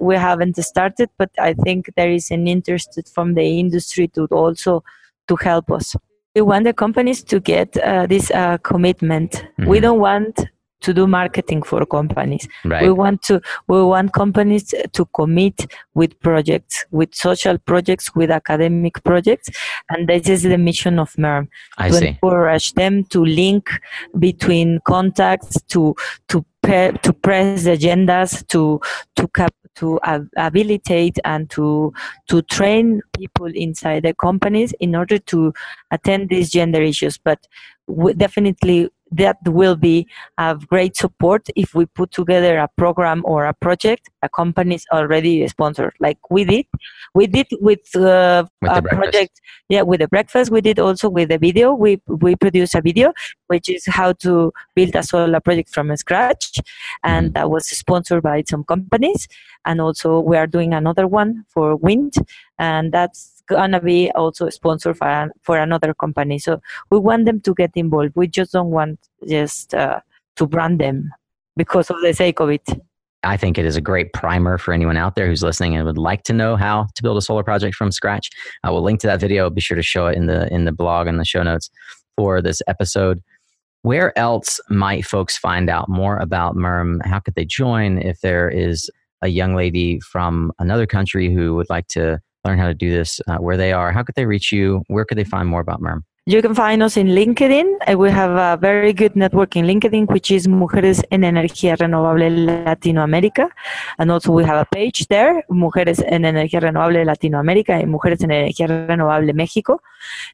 We 0.00 0.16
haven't 0.16 0.56
started, 0.56 1.08
but 1.18 1.30
I 1.38 1.54
think 1.54 1.92
there 1.96 2.10
is 2.10 2.32
an 2.32 2.48
interest 2.48 2.98
from 3.14 3.34
the 3.34 3.60
industry 3.60 4.08
to 4.08 4.26
also 4.32 4.82
to 5.28 5.36
help 5.36 5.70
us. 5.70 5.94
We 6.34 6.40
want 6.40 6.64
the 6.64 6.72
companies 6.72 7.22
to 7.24 7.38
get 7.38 7.76
uh, 7.76 8.06
this 8.06 8.32
uh, 8.32 8.58
commitment. 8.58 9.30
Mm-hmm. 9.32 9.68
We 9.68 9.78
don't 9.78 10.00
want 10.00 10.40
to 10.80 10.94
do 10.94 11.06
marketing 11.06 11.62
for 11.62 11.84
companies. 11.86 12.48
Right. 12.64 12.82
We 12.82 12.90
want 12.92 13.22
to 13.24 13.40
we 13.68 13.82
want 13.82 14.12
companies 14.12 14.74
to 14.92 15.04
commit 15.14 15.66
with 15.94 16.18
projects, 16.20 16.84
with 16.90 17.14
social 17.14 17.58
projects, 17.58 18.14
with 18.14 18.30
academic 18.30 19.02
projects, 19.04 19.48
and 19.90 20.08
this 20.08 20.28
is 20.28 20.42
the 20.42 20.58
mission 20.58 20.98
of 20.98 21.16
MERM 21.18 21.48
I 21.78 21.88
to 21.88 21.94
see. 21.94 22.06
encourage 22.08 22.72
them 22.74 23.04
to 23.04 23.24
link 23.24 23.68
between 24.18 24.80
contacts, 24.86 25.60
to 25.68 25.94
to 26.28 26.44
pre- 26.62 26.92
to 27.02 27.12
press 27.12 27.64
agendas, 27.64 28.46
to 28.48 28.80
to 29.16 29.28
cap 29.28 29.54
to 29.76 30.00
ab- 30.02 30.28
habilitate 30.36 31.18
and 31.24 31.48
to 31.50 31.92
to 32.28 32.42
train 32.42 33.00
people 33.16 33.46
inside 33.54 34.02
the 34.02 34.14
companies 34.14 34.74
in 34.80 34.94
order 34.94 35.18
to 35.18 35.52
attend 35.90 36.28
these 36.28 36.50
gender 36.50 36.82
issues. 36.82 37.18
But 37.18 37.46
we 37.86 38.12
definitely 38.14 38.90
that 39.12 39.38
will 39.46 39.76
be 39.76 40.06
of 40.38 40.66
great 40.68 40.96
support 40.96 41.48
if 41.56 41.74
we 41.74 41.86
put 41.86 42.10
together 42.12 42.58
a 42.58 42.68
program 42.76 43.22
or 43.24 43.46
a 43.46 43.54
project 43.54 44.08
a 44.22 44.28
company 44.28 44.74
is 44.74 44.86
already 44.92 45.46
sponsored. 45.48 45.94
Like 46.00 46.18
we 46.30 46.44
did 46.44 46.66
we 47.14 47.26
did 47.26 47.46
with, 47.60 47.94
uh, 47.96 48.44
With 48.60 48.70
a 48.70 48.82
project. 48.82 49.40
Yeah 49.68 49.82
with 49.82 50.00
the 50.00 50.08
breakfast 50.08 50.50
we 50.50 50.60
did 50.60 50.78
also 50.78 51.08
with 51.08 51.28
the 51.30 51.38
video. 51.38 51.72
We 51.74 52.00
we 52.06 52.36
produced 52.36 52.74
a 52.74 52.82
video 52.82 53.12
which 53.46 53.68
is 53.68 53.86
how 53.86 54.12
to 54.24 54.52
build 54.74 54.94
a 54.94 55.02
solar 55.02 55.40
project 55.40 55.70
from 55.70 55.94
scratch 55.96 56.58
and 57.02 57.34
that 57.34 57.50
was 57.50 57.66
sponsored 57.66 58.22
by 58.22 58.44
some 58.46 58.64
companies. 58.64 59.26
And 59.64 59.80
also 59.80 60.20
we 60.20 60.36
are 60.36 60.46
doing 60.46 60.74
another 60.74 61.06
one 61.06 61.44
for 61.48 61.76
wind 61.76 62.14
and 62.58 62.92
that's 62.92 63.39
gonna 63.50 63.80
be 63.80 64.10
also 64.12 64.48
sponsor 64.48 64.94
for, 64.94 65.30
for 65.42 65.58
another 65.58 65.92
company 65.94 66.38
so 66.38 66.60
we 66.90 66.98
want 66.98 67.24
them 67.26 67.40
to 67.40 67.54
get 67.54 67.70
involved 67.74 68.12
we 68.14 68.26
just 68.26 68.52
don't 68.52 68.70
want 68.70 68.98
just 69.28 69.74
uh, 69.74 70.00
to 70.36 70.46
brand 70.46 70.80
them 70.80 71.10
because 71.56 71.90
of 71.90 72.00
the 72.00 72.12
sake 72.14 72.40
of 72.40 72.48
it 72.48 72.66
I 73.22 73.36
think 73.36 73.58
it 73.58 73.66
is 73.66 73.76
a 73.76 73.82
great 73.82 74.12
primer 74.12 74.56
for 74.56 74.72
anyone 74.72 74.96
out 74.96 75.14
there 75.14 75.26
who's 75.26 75.42
listening 75.42 75.76
and 75.76 75.84
would 75.84 75.98
like 75.98 76.22
to 76.22 76.32
know 76.32 76.56
how 76.56 76.86
to 76.94 77.02
build 77.02 77.18
a 77.18 77.22
solar 77.22 77.42
project 77.42 77.74
from 77.74 77.92
scratch. 77.92 78.30
I 78.64 78.70
will 78.70 78.82
link 78.82 79.00
to 79.00 79.06
that 79.08 79.20
video. 79.20 79.50
Be 79.50 79.60
sure 79.60 79.76
to 79.76 79.82
show 79.82 80.06
it 80.06 80.16
in 80.16 80.26
the 80.26 80.50
in 80.52 80.64
the 80.64 80.72
blog 80.72 81.06
and 81.06 81.20
the 81.20 81.24
show 81.24 81.42
notes 81.42 81.70
for 82.16 82.40
this 82.40 82.62
episode. 82.66 83.22
Where 83.82 84.16
else 84.18 84.60
might 84.70 85.06
folks 85.06 85.36
find 85.36 85.68
out 85.68 85.88
more 85.88 86.16
about 86.16 86.56
MERM? 86.56 87.00
How 87.04 87.18
could 87.18 87.34
they 87.34 87.44
join 87.44 87.98
if 87.98 88.20
there 88.20 88.48
is 88.48 88.90
a 89.22 89.28
young 89.28 89.54
lady 89.54 90.00
from 90.00 90.52
another 90.58 90.86
country 90.86 91.32
who 91.32 91.54
would 91.54 91.68
like 91.68 91.88
to 91.88 92.20
learn 92.44 92.58
how 92.58 92.66
to 92.68 92.74
do 92.74 92.90
this 92.90 93.20
uh, 93.28 93.36
where 93.36 93.56
they 93.56 93.72
are? 93.72 93.92
How 93.92 94.02
could 94.02 94.14
they 94.14 94.26
reach 94.26 94.52
you? 94.52 94.82
Where 94.88 95.04
could 95.04 95.18
they 95.18 95.24
find 95.24 95.48
more 95.48 95.60
about 95.60 95.80
MERM? 95.80 96.04
You 96.26 96.42
can 96.42 96.54
find 96.54 96.82
us 96.82 96.96
in 96.96 97.08
LinkedIn. 97.08 97.78
Uh, 97.88 97.98
We 97.98 98.10
have 98.10 98.30
a 98.32 98.56
very 98.60 98.92
good 98.92 99.16
network 99.16 99.56
in 99.56 99.64
LinkedIn, 99.64 100.06
which 100.12 100.30
is 100.30 100.46
Mujeres 100.46 101.02
en 101.10 101.22
Energía 101.22 101.76
Renovable 101.76 102.30
Latinoamérica. 102.64 103.48
And 103.98 104.10
also 104.10 104.30
we 104.32 104.44
have 104.44 104.58
a 104.58 104.66
page 104.66 105.06
there, 105.08 105.42
Mujeres 105.50 106.00
en 106.06 106.24
Energía 106.24 106.60
Renovable 106.60 107.04
Latinoamérica 107.04 107.80
and 107.80 107.90
Mujeres 107.90 108.22
en 108.22 108.30
Energía 108.30 108.68
Renovable 108.68 109.32
México. 109.32 109.80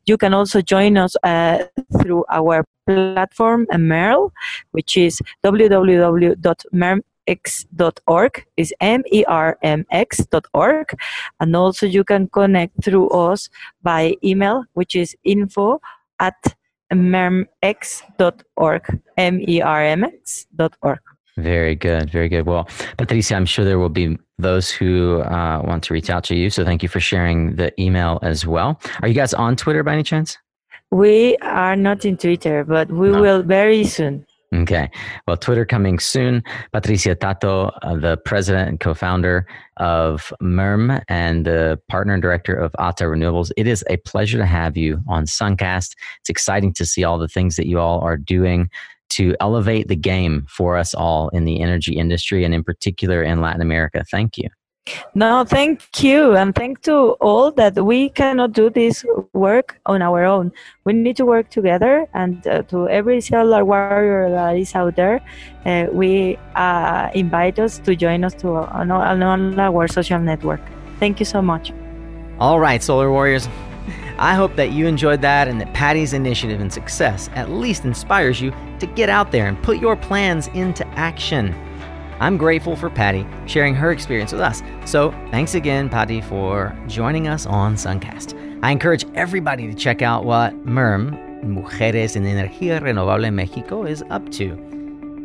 You 0.06 0.18
can 0.18 0.34
also 0.34 0.60
join 0.60 0.98
us 0.98 1.16
uh, 1.22 1.64
through 2.02 2.24
our 2.30 2.64
platform, 2.86 3.66
MERL, 3.70 4.32
which 4.72 4.96
is 4.96 5.22
www.mermx.org. 7.26 8.46
is 8.56 8.72
M-E-R-M-X.org. 8.80 9.26
And 11.40 11.56
also 11.56 11.86
you 11.86 12.04
can 12.04 12.28
connect 12.28 12.84
through 12.84 13.08
us 13.10 13.48
by 13.82 14.14
email, 14.24 14.64
which 14.74 14.94
is 14.94 15.16
info 15.24 15.80
at 16.18 16.34
mermx.org, 16.92 17.42
M-E-R-M-X.org. 19.16 20.98
Very 21.38 21.74
good, 21.74 22.08
very 22.10 22.30
good. 22.30 22.46
Well, 22.46 22.66
Patricia, 22.96 23.34
I'm 23.34 23.44
sure 23.44 23.62
there 23.64 23.78
will 23.78 23.90
be 23.90 24.16
those 24.38 24.70
who 24.70 25.20
uh, 25.20 25.60
want 25.64 25.84
to 25.84 25.92
reach 25.92 26.08
out 26.08 26.24
to 26.24 26.34
you. 26.34 26.48
So 26.48 26.64
thank 26.64 26.82
you 26.82 26.88
for 26.88 26.98
sharing 27.00 27.56
the 27.56 27.78
email 27.80 28.18
as 28.22 28.46
well. 28.46 28.80
Are 29.02 29.08
you 29.08 29.12
guys 29.14 29.34
on 29.34 29.54
Twitter 29.56 29.82
by 29.82 29.92
any 29.92 30.02
chance? 30.02 30.38
We 30.90 31.36
are 31.42 31.76
not 31.76 32.06
in 32.06 32.16
Twitter, 32.16 32.64
but 32.64 32.88
we 32.90 33.10
No. 33.10 33.20
will 33.20 33.42
very 33.42 33.84
soon. 33.84 34.24
Okay. 34.54 34.88
Well, 35.26 35.36
Twitter 35.36 35.64
coming 35.64 35.98
soon. 35.98 36.42
Patricia 36.72 37.16
Tatto, 37.16 37.76
uh, 37.82 37.96
the 37.96 38.16
president 38.16 38.68
and 38.68 38.80
co-founder 38.80 39.44
of 39.78 40.32
MERM 40.40 41.02
and 41.08 41.44
the 41.44 41.80
partner 41.88 42.14
and 42.14 42.22
director 42.22 42.54
of 42.54 42.74
ATA 42.78 43.04
Renewables. 43.04 43.50
It 43.56 43.66
is 43.66 43.84
a 43.90 43.96
pleasure 43.98 44.38
to 44.38 44.46
have 44.46 44.76
you 44.76 45.02
on 45.08 45.24
Suncast. 45.26 45.96
It's 46.20 46.30
exciting 46.30 46.72
to 46.74 46.86
see 46.86 47.02
all 47.02 47.18
the 47.18 47.28
things 47.28 47.56
that 47.56 47.66
you 47.66 47.80
all 47.80 48.00
are 48.00 48.16
doing 48.16 48.70
to 49.08 49.34
elevate 49.40 49.88
the 49.88 49.96
game 49.96 50.46
for 50.48 50.76
us 50.76 50.94
all 50.94 51.28
in 51.30 51.44
the 51.44 51.60
energy 51.60 51.96
industry 51.96 52.44
and 52.44 52.54
in 52.54 52.62
particular 52.62 53.22
in 53.22 53.40
Latin 53.40 53.62
America. 53.62 54.04
Thank 54.10 54.38
you. 54.38 54.48
No, 55.14 55.44
thank 55.44 56.02
you. 56.02 56.36
And 56.36 56.54
thank 56.54 56.82
to 56.82 57.16
all 57.20 57.50
that 57.52 57.84
we 57.84 58.10
cannot 58.10 58.52
do 58.52 58.70
this 58.70 59.04
work 59.32 59.80
on 59.86 60.02
our 60.02 60.24
own. 60.24 60.52
We 60.84 60.92
need 60.92 61.16
to 61.16 61.26
work 61.26 61.50
together. 61.50 62.06
And 62.14 62.46
uh, 62.46 62.62
to 62.64 62.88
every 62.88 63.20
solar 63.20 63.64
warrior 63.64 64.30
that 64.30 64.56
is 64.56 64.74
out 64.74 64.96
there, 64.96 65.20
uh, 65.64 65.86
we 65.92 66.38
uh, 66.54 67.10
invite 67.14 67.58
us 67.58 67.78
to 67.80 67.96
join 67.96 68.24
us 68.24 68.34
to 68.34 68.48
on 68.48 68.90
on 68.92 69.58
our 69.58 69.88
social 69.88 70.20
network. 70.20 70.60
Thank 71.00 71.20
you 71.20 71.26
so 71.26 71.42
much. 71.42 71.72
All 72.38 72.60
right, 72.60 72.82
Solar 72.82 73.10
Warriors. 73.10 73.48
I 74.18 74.34
hope 74.34 74.56
that 74.56 74.72
you 74.72 74.86
enjoyed 74.86 75.20
that 75.22 75.46
and 75.46 75.60
that 75.60 75.72
Patty's 75.74 76.12
initiative 76.12 76.60
and 76.60 76.72
success 76.72 77.28
at 77.34 77.50
least 77.50 77.84
inspires 77.84 78.40
you 78.40 78.52
to 78.78 78.86
get 78.86 79.08
out 79.08 79.30
there 79.30 79.46
and 79.46 79.62
put 79.62 79.78
your 79.78 79.94
plans 79.94 80.48
into 80.48 80.86
action. 80.88 81.54
I'm 82.20 82.36
grateful 82.36 82.76
for 82.76 82.90
Patty 82.90 83.26
sharing 83.46 83.74
her 83.74 83.92
experience 83.92 84.32
with 84.32 84.40
us. 84.40 84.62
So, 84.84 85.10
thanks 85.30 85.54
again, 85.54 85.88
Patty, 85.88 86.20
for 86.20 86.76
joining 86.86 87.28
us 87.28 87.46
on 87.46 87.74
Suncast. 87.74 88.34
I 88.62 88.70
encourage 88.70 89.04
everybody 89.14 89.66
to 89.66 89.74
check 89.74 90.02
out 90.02 90.24
what 90.24 90.54
MERM, 90.64 91.42
Mujeres 91.42 92.16
en 92.16 92.24
Energía 92.24 92.80
Renovable 92.80 93.30
Mexico, 93.30 93.84
is 93.84 94.02
up 94.10 94.30
to. 94.32 94.56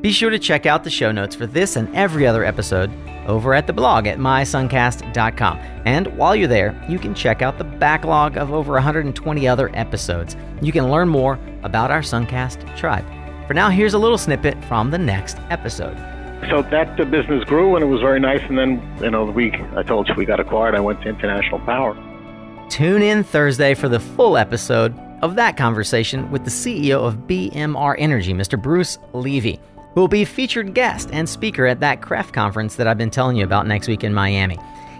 Be 0.02 0.12
sure 0.12 0.32
to 0.32 0.40
check 0.40 0.66
out 0.66 0.84
the 0.84 0.90
show 0.90 1.12
notes 1.12 1.36
for 1.36 1.46
this 1.46 1.76
and 1.76 1.94
every 1.96 2.26
other 2.26 2.44
episode 2.44 2.92
over 3.28 3.54
at 3.54 3.68
the 3.68 3.74
blog 3.74 4.08
at 4.08 4.18
mysuncast.com. 4.18 5.58
And 5.86 6.08
while 6.18 6.36
you're 6.36 6.48
there, 6.48 6.84
you 6.90 6.98
can 6.98 7.14
check 7.14 7.42
out 7.42 7.58
the 7.58 7.64
backlog 7.64 8.36
of 8.36 8.52
over 8.52 8.74
120 8.74 9.48
other 9.48 9.70
episodes. 9.76 10.36
You 10.62 10.72
can 10.72 10.90
learn 10.90 11.08
more 11.08 11.40
about 11.64 11.92
our 11.92 12.02
Suncast 12.02 12.76
tribe. 12.76 13.06
For 13.48 13.54
now, 13.54 13.70
here's 13.70 13.94
a 13.94 14.00
little 14.00 14.18
snippet 14.18 14.64
from 14.66 14.90
the 14.90 14.98
next 14.98 15.38
episode. 15.50 15.98
So 16.50 16.62
that 16.64 16.98
the 16.98 17.06
business 17.06 17.44
grew 17.44 17.76
and 17.76 17.84
it 17.84 17.88
was 17.88 18.02
very 18.02 18.20
nice. 18.20 18.42
And 18.50 18.58
then, 18.58 18.98
you 19.02 19.12
know, 19.12 19.26
the 19.26 19.32
week 19.32 19.56
I 19.76 19.84
told 19.84 20.08
you 20.08 20.16
we 20.16 20.26
got 20.26 20.40
acquired, 20.40 20.76
I 20.76 20.80
went 20.80 21.02
to 21.04 21.10
International 21.10 21.60
Power. 21.60 21.96
Tune 22.70 23.02
in 23.02 23.24
Thursday 23.24 23.74
for 23.74 23.90
the 23.90 24.00
full 24.00 24.38
episode 24.38 24.98
of 25.22 25.36
that 25.36 25.56
conversation 25.58 26.32
with 26.32 26.44
the 26.44 26.50
CEO 26.50 27.06
of 27.06 27.28
BMR 27.28 27.96
Energy, 27.98 28.34
Mr. 28.34 28.62
Bruce 28.62 28.98
Levy, 29.14 29.60
who 29.94 30.02
will 30.02 30.08
be 30.08 30.26
featured 30.26 30.74
guest 30.74 31.10
and 31.14 31.28
speaker 31.28 31.66
at 31.66 31.80
that 31.82 32.02
CREF 32.02 32.32
conference 32.32 32.76
that 32.76 32.88
I've 32.88 32.98
been 32.98 33.12
telling 33.12 33.38
you 33.38 33.44
about 33.44 33.68
next 33.68 33.88
week 33.88 34.04
in 34.04 34.14
Miami. 34.14 34.58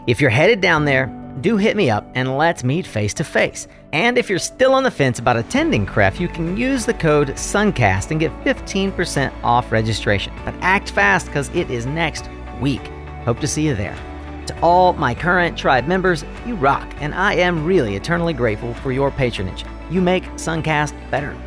If 0.08 0.22
you're 0.22 0.30
headed 0.30 0.62
down 0.62 0.86
there, 0.86 1.08
do 1.40 1.58
hit 1.58 1.78
me 1.78 1.90
up 1.90 2.06
and 2.16 2.38
let's 2.38 2.64
meet 2.64 2.86
face 2.86 3.14
to 3.16 3.24
face. 3.24 3.68
And 3.94 4.18
if 4.18 4.30
you're 4.30 4.40
still 4.40 4.74
on 4.74 4.84
the 4.84 4.92
fence 4.92 5.20
about 5.20 5.38
attending 5.38 5.86
CREF, 5.86 6.20
you 6.20 6.28
can 6.28 6.58
use 6.58 6.86
the 6.86 6.94
code 6.94 7.30
SUNCAST 7.30 8.12
and 8.12 8.20
get 8.20 8.32
15% 8.44 9.34
off 9.44 9.72
registration. 9.72 10.34
But 10.44 10.56
act 10.62 10.92
fast 10.92 11.28
because 11.28 11.50
it 11.56 11.70
is 11.72 11.86
next 11.86 12.30
week. 12.60 12.86
Hope 13.26 13.40
to 13.40 13.48
see 13.48 13.66
you 13.66 13.76
there. 13.76 13.96
To 14.48 14.60
all 14.62 14.94
my 14.94 15.14
current 15.14 15.58
tribe 15.58 15.88
members, 15.88 16.26
you 16.46 16.56
rock, 16.56 16.92
and 17.00 17.14
I 17.14 17.36
am 17.36 17.66
really 17.66 17.96
eternally 17.96 18.34
grateful 18.34 18.74
for 18.76 18.92
your 18.92 19.12
patronage. 19.12 19.66
You 19.90 20.02
make 20.02 20.24
Suncast 20.36 20.94
better. 21.12 21.38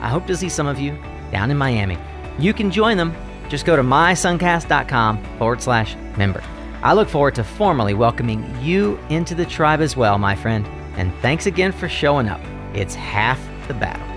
I 0.00 0.08
hope 0.08 0.26
to 0.26 0.36
see 0.36 0.48
some 0.48 0.66
of 0.66 0.78
you 0.78 0.98
down 1.30 1.50
in 1.50 1.56
Miami. 1.56 1.98
You 2.38 2.54
can 2.54 2.70
join 2.70 2.96
them. 2.96 3.14
Just 3.48 3.66
go 3.66 3.76
to 3.76 3.82
mysuncast.com 3.82 5.38
forward 5.38 5.62
slash 5.62 5.96
member. 6.16 6.42
I 6.82 6.92
look 6.94 7.08
forward 7.08 7.34
to 7.36 7.44
formally 7.44 7.94
welcoming 7.94 8.44
you 8.62 8.98
into 9.08 9.34
the 9.34 9.46
tribe 9.46 9.80
as 9.80 9.96
well, 9.96 10.18
my 10.18 10.36
friend. 10.36 10.66
And 10.96 11.12
thanks 11.20 11.46
again 11.46 11.72
for 11.72 11.88
showing 11.88 12.28
up. 12.28 12.40
It's 12.74 12.94
half 12.94 13.40
the 13.66 13.74
battle. 13.74 14.07